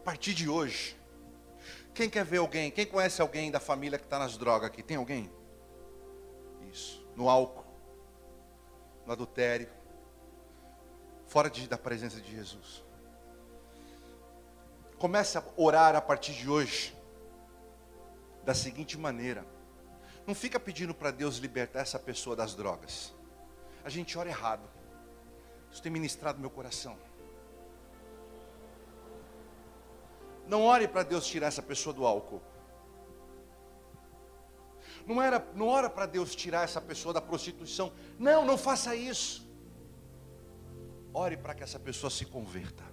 A 0.00 0.02
partir 0.02 0.32
de 0.32 0.48
hoje, 0.48 0.96
quem 1.92 2.08
quer 2.08 2.24
ver 2.24 2.38
alguém? 2.38 2.70
Quem 2.70 2.86
conhece 2.86 3.20
alguém 3.20 3.50
da 3.50 3.60
família 3.60 3.98
que 3.98 4.06
está 4.06 4.18
nas 4.18 4.38
drogas 4.38 4.68
aqui? 4.68 4.82
Tem 4.82 4.96
alguém? 4.96 5.30
Isso. 6.72 7.06
No 7.14 7.28
álcool, 7.28 7.66
no 9.04 9.12
adultério, 9.12 9.68
fora 11.26 11.50
de, 11.50 11.68
da 11.68 11.76
presença 11.76 12.18
de 12.18 12.34
Jesus. 12.34 12.82
Comece 14.98 15.36
a 15.36 15.44
orar 15.54 15.94
a 15.94 16.00
partir 16.00 16.32
de 16.32 16.48
hoje 16.48 16.96
da 18.42 18.54
seguinte 18.54 18.96
maneira. 18.96 19.44
Não 20.26 20.34
fica 20.34 20.58
pedindo 20.58 20.94
para 20.94 21.10
Deus 21.10 21.36
libertar 21.36 21.80
essa 21.80 21.98
pessoa 21.98 22.34
das 22.34 22.54
drogas. 22.54 23.12
A 23.84 23.90
gente 23.90 24.16
ora 24.16 24.30
errado. 24.30 24.66
Isso 25.70 25.82
tem 25.82 25.92
ministrado 25.92 26.40
meu 26.40 26.48
coração. 26.48 26.98
Não 30.50 30.62
ore 30.62 30.86
para 30.86 31.02
Deus 31.02 31.26
tirar 31.26 31.46
essa 31.46 31.62
pessoa 31.62 31.94
do 31.94 32.04
álcool. 32.04 32.42
Não, 35.06 35.22
era, 35.22 35.38
não 35.54 35.68
ora 35.68 35.88
para 35.88 36.06
Deus 36.06 36.34
tirar 36.34 36.62
essa 36.64 36.80
pessoa 36.80 37.14
da 37.14 37.20
prostituição. 37.20 37.92
Não, 38.18 38.44
não 38.44 38.58
faça 38.58 38.94
isso. 38.94 39.48
Ore 41.14 41.36
para 41.36 41.54
que 41.54 41.62
essa 41.62 41.78
pessoa 41.78 42.10
se 42.10 42.24
converta. 42.26 42.84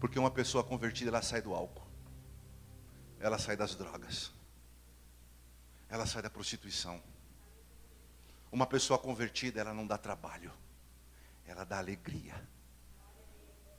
Porque 0.00 0.18
uma 0.18 0.30
pessoa 0.30 0.62
convertida, 0.62 1.10
ela 1.10 1.22
sai 1.22 1.42
do 1.42 1.52
álcool 1.52 1.88
ela 3.20 3.38
sai 3.38 3.56
das 3.56 3.74
drogas, 3.74 4.30
ela 5.88 6.06
sai 6.06 6.22
da 6.22 6.30
prostituição. 6.30 7.02
Uma 8.50 8.66
pessoa 8.66 8.98
convertida, 8.98 9.60
ela 9.60 9.74
não 9.74 9.86
dá 9.86 9.98
trabalho, 9.98 10.52
ela 11.46 11.64
dá 11.64 11.78
alegria. 11.78 12.34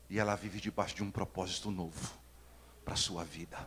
E 0.09 0.17
ela 0.17 0.35
vive 0.35 0.59
debaixo 0.59 0.95
de 0.95 1.03
um 1.03 1.11
propósito 1.11 1.69
novo 1.69 2.11
para 2.83 2.93
a 2.93 2.97
sua 2.97 3.23
vida. 3.23 3.57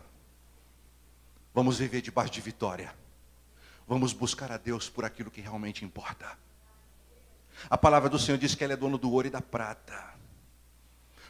Vamos 1.54 1.78
viver 1.78 2.00
debaixo 2.00 2.32
de 2.32 2.40
vitória. 2.40 2.94
Vamos 3.86 4.12
buscar 4.12 4.50
a 4.50 4.56
Deus 4.56 4.88
por 4.88 5.04
aquilo 5.04 5.30
que 5.30 5.40
realmente 5.40 5.84
importa. 5.84 6.38
A 7.68 7.78
palavra 7.78 8.08
do 8.08 8.18
Senhor 8.18 8.38
diz 8.38 8.54
que 8.54 8.64
Ele 8.64 8.72
é 8.72 8.76
dono 8.76 8.98
do 8.98 9.12
ouro 9.12 9.28
e 9.28 9.30
da 9.30 9.40
prata. 9.40 10.14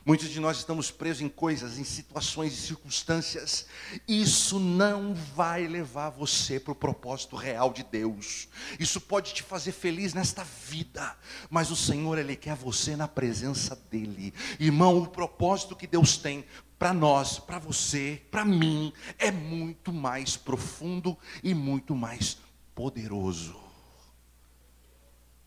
Muitos 0.05 0.31
de 0.31 0.41
nós 0.41 0.59
estamos 0.59 0.91
presos 0.91 1.23
em 1.23 1.29
coisas, 1.29 1.79
em 1.79 1.85
situações 1.85 2.53
e 2.53 2.57
circunstâncias. 2.57 3.67
Isso 4.09 4.59
não 4.59 5.15
vai 5.15 5.69
levar 5.69 6.11
você 6.11 6.59
para 6.59 6.73
o 6.73 6.77
propósito 6.77 7.37
real 7.37 7.73
de 7.73 7.85
Deus. 7.85 8.49
Isso 8.81 9.01
pode 9.01 9.33
te 9.33 9.45
fazer 9.45 9.71
feliz 9.71 10.13
nesta 10.13 10.43
vida, 10.43 11.17
mas 11.49 11.71
o 11.71 11.77
Senhor 11.77 12.19
ele 12.19 12.35
quer 12.35 12.57
você 12.57 12.97
na 12.97 13.07
presença 13.07 13.77
dele. 13.77 14.35
Irmão, 14.59 14.99
o 14.99 15.07
propósito 15.07 15.77
que 15.77 15.87
Deus 15.87 16.17
tem 16.17 16.45
para 16.77 16.93
nós, 16.93 17.39
para 17.39 17.61
você, 17.61 18.21
para 18.29 18.45
mim, 18.45 18.93
é 19.17 19.31
muito 19.31 19.93
mais 19.93 20.37
profundo 20.37 21.17
e 21.45 21.55
muito 21.55 21.95
mais 21.95 22.39
poderoso. 22.75 23.57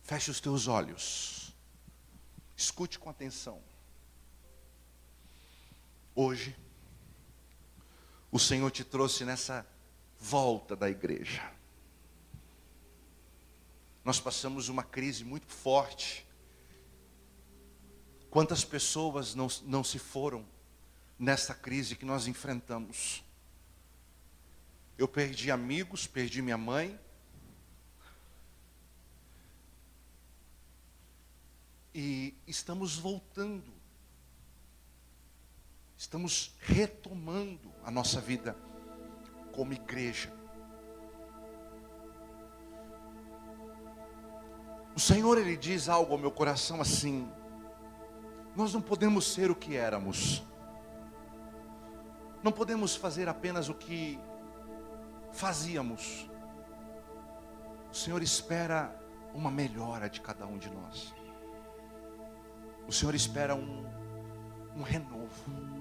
Feche 0.01 0.31
os 0.31 0.39
teus 0.39 0.69
olhos. 0.69 1.53
Escute 2.55 2.97
com 2.97 3.09
atenção. 3.09 3.59
Hoje, 6.17 6.55
o 8.31 8.39
Senhor 8.39 8.71
te 8.71 8.85
trouxe 8.85 9.25
nessa 9.25 9.67
volta 10.17 10.73
da 10.73 10.89
igreja. 10.89 11.43
Nós 14.01 14.17
passamos 14.17 14.69
uma 14.69 14.81
crise 14.81 15.25
muito 15.25 15.47
forte. 15.47 16.25
Quantas 18.29 18.63
pessoas 18.63 19.35
não, 19.35 19.47
não 19.63 19.83
se 19.83 19.99
foram 19.99 20.47
nessa 21.19 21.53
crise 21.53 21.97
que 21.97 22.05
nós 22.05 22.27
enfrentamos? 22.27 23.21
Eu 24.97 25.09
perdi 25.09 25.51
amigos, 25.51 26.07
perdi 26.07 26.41
minha 26.41 26.57
mãe. 26.57 26.97
E 31.93 32.33
estamos 32.47 32.95
voltando 32.95 33.74
Estamos 35.97 36.53
retomando 36.59 37.73
a 37.83 37.89
nossa 37.89 38.19
vida 38.19 38.55
como 39.53 39.73
igreja. 39.73 40.33
O 44.95 44.99
Senhor 44.99 45.37
ele 45.37 45.55
diz 45.55 45.87
algo 45.89 46.13
ao 46.13 46.17
meu 46.17 46.31
coração 46.31 46.81
assim: 46.81 47.29
Nós 48.55 48.73
não 48.73 48.81
podemos 48.81 49.33
ser 49.33 49.49
o 49.49 49.55
que 49.55 49.75
éramos. 49.75 50.43
Não 52.43 52.51
podemos 52.51 52.95
fazer 52.95 53.27
apenas 53.27 53.69
o 53.69 53.73
que 53.73 54.19
fazíamos. 55.31 56.29
O 57.91 57.95
Senhor 57.95 58.21
espera 58.21 58.93
uma 59.33 59.49
melhora 59.49 60.09
de 60.09 60.21
cada 60.21 60.45
um 60.45 60.57
de 60.57 60.69
nós. 60.69 61.13
O 62.87 62.91
Senhor 62.91 63.15
espera 63.15 63.55
um, 63.55 63.83
um 64.75 64.81
renovo 64.81 65.75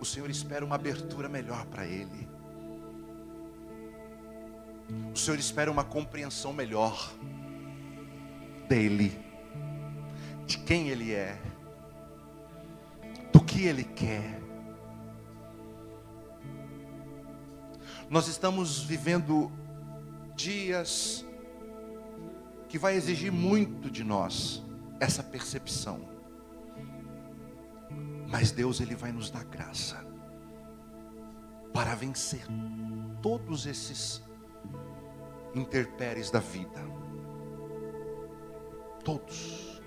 o 0.00 0.04
Senhor 0.04 0.30
espera 0.30 0.64
uma 0.64 0.76
abertura 0.76 1.28
melhor 1.28 1.66
para 1.66 1.84
ele. 1.86 2.28
O 5.12 5.18
Senhor 5.18 5.38
espera 5.38 5.70
uma 5.70 5.84
compreensão 5.84 6.52
melhor 6.52 7.12
dele, 8.68 9.18
de 10.46 10.58
quem 10.58 10.88
ele 10.88 11.12
é, 11.12 11.38
do 13.32 13.42
que 13.42 13.64
ele 13.64 13.84
quer. 13.84 14.40
Nós 18.08 18.28
estamos 18.28 18.80
vivendo 18.80 19.50
dias 20.34 21.26
que 22.68 22.78
vai 22.78 22.94
exigir 22.94 23.32
muito 23.32 23.90
de 23.90 24.04
nós 24.04 24.62
essa 25.00 25.22
percepção. 25.22 26.17
Mas 28.28 28.52
Deus 28.52 28.80
ele 28.80 28.94
vai 28.94 29.10
nos 29.10 29.30
dar 29.30 29.44
graça 29.44 30.06
para 31.72 31.94
vencer 31.94 32.44
todos 33.22 33.66
esses 33.66 34.22
interpéries 35.54 36.30
da 36.30 36.38
vida. 36.38 36.80
Todos. 39.02 39.80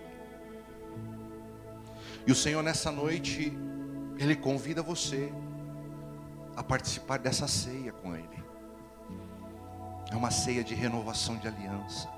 E 2.25 2.31
o 2.31 2.35
Senhor 2.35 2.63
nessa 2.63 2.91
noite, 2.91 3.55
Ele 4.17 4.35
convida 4.35 4.81
você 4.81 5.31
a 6.55 6.63
participar 6.63 7.17
dessa 7.17 7.47
ceia 7.47 7.91
com 7.91 8.15
Ele. 8.15 8.43
É 10.11 10.15
uma 10.15 10.31
ceia 10.31 10.63
de 10.63 10.73
renovação 10.73 11.37
de 11.37 11.47
aliança. 11.47 12.09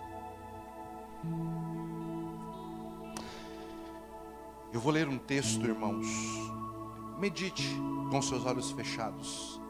Eu 4.74 4.80
vou 4.80 4.92
ler 4.92 5.08
um 5.08 5.20
texto, 5.20 5.64
irmãos. 5.68 6.08
Medite 7.20 7.64
com 8.10 8.20
seus 8.24 8.44
olhos 8.44 8.72
fechados. 8.72 9.62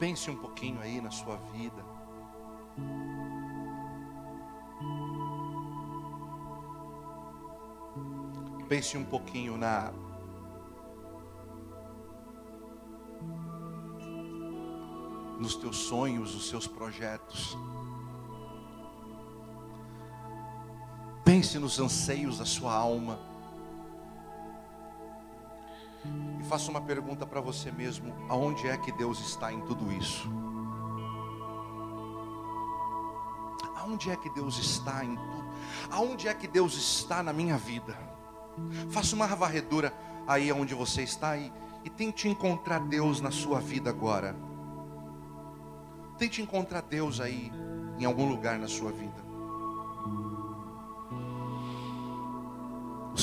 Pense 0.00 0.30
um 0.30 0.36
pouquinho 0.36 0.80
aí 0.80 0.98
na 0.98 1.10
sua 1.10 1.36
vida. 1.52 1.84
Pense 8.66 8.96
um 8.96 9.04
pouquinho 9.04 9.58
na 9.58 9.92
nos 15.38 15.54
teus 15.54 15.76
sonhos, 15.76 16.34
os 16.34 16.48
seus 16.48 16.66
projetos. 16.66 17.58
Pense 21.38 21.56
nos 21.56 21.78
anseios 21.78 22.38
da 22.38 22.44
sua 22.44 22.74
alma. 22.74 23.16
E 26.40 26.42
faça 26.42 26.68
uma 26.68 26.80
pergunta 26.80 27.24
para 27.24 27.40
você 27.40 27.70
mesmo: 27.70 28.12
aonde 28.28 28.66
é 28.66 28.76
que 28.76 28.90
Deus 28.90 29.20
está 29.20 29.52
em 29.52 29.60
tudo 29.60 29.92
isso? 29.92 30.28
Aonde 33.76 34.10
é 34.10 34.16
que 34.16 34.28
Deus 34.30 34.58
está 34.58 35.04
em 35.04 35.14
tudo? 35.14 35.44
Aonde 35.92 36.26
é 36.26 36.34
que 36.34 36.48
Deus 36.48 36.74
está 36.74 37.22
na 37.22 37.32
minha 37.32 37.56
vida? 37.56 37.96
Faça 38.90 39.14
uma 39.14 39.28
varredura 39.28 39.94
aí 40.26 40.50
onde 40.50 40.74
você 40.74 41.02
está 41.04 41.36
e, 41.36 41.52
e 41.84 41.88
tente 41.88 42.26
encontrar 42.26 42.80
Deus 42.80 43.20
na 43.20 43.30
sua 43.30 43.60
vida 43.60 43.90
agora. 43.90 44.34
Tente 46.18 46.42
encontrar 46.42 46.80
Deus 46.82 47.20
aí, 47.20 47.52
em 47.96 48.04
algum 48.04 48.28
lugar 48.28 48.58
na 48.58 48.66
sua 48.66 48.90
vida. 48.90 49.27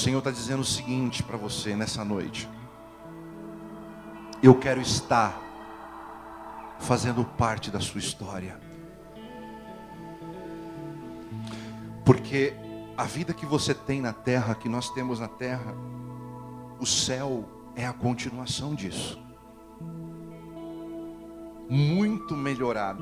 Senhor 0.05 0.19
está 0.19 0.29
dizendo 0.29 0.59
o 0.59 0.63
seguinte 0.63 1.23
para 1.23 1.35
você 1.35 1.75
nessa 1.75 2.05
noite: 2.05 2.47
Eu 4.43 4.53
quero 4.53 4.79
estar 4.79 5.35
fazendo 6.79 7.25
parte 7.25 7.71
da 7.71 7.79
sua 7.79 7.97
história. 7.97 8.61
Porque 12.05 12.53
a 12.95 13.05
vida 13.05 13.33
que 13.33 13.47
você 13.47 13.73
tem 13.73 13.99
na 13.99 14.13
terra, 14.13 14.53
que 14.53 14.69
nós 14.69 14.91
temos 14.91 15.19
na 15.19 15.27
terra, 15.27 15.73
o 16.79 16.85
céu 16.85 17.49
é 17.75 17.87
a 17.87 17.91
continuação 17.91 18.75
disso 18.75 19.19
muito 21.67 22.37
melhorado. 22.37 23.01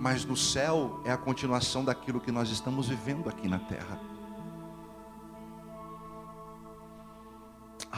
Mas 0.00 0.24
no 0.24 0.34
céu 0.34 1.02
é 1.04 1.12
a 1.12 1.18
continuação 1.18 1.84
daquilo 1.84 2.20
que 2.20 2.32
nós 2.32 2.48
estamos 2.48 2.88
vivendo 2.88 3.28
aqui 3.28 3.46
na 3.46 3.58
terra. 3.58 4.17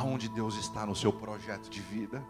Aonde 0.00 0.30
Deus 0.30 0.56
está 0.56 0.86
no 0.86 0.96
seu 0.96 1.12
projeto 1.12 1.68
de 1.68 1.82
vida? 1.82 2.24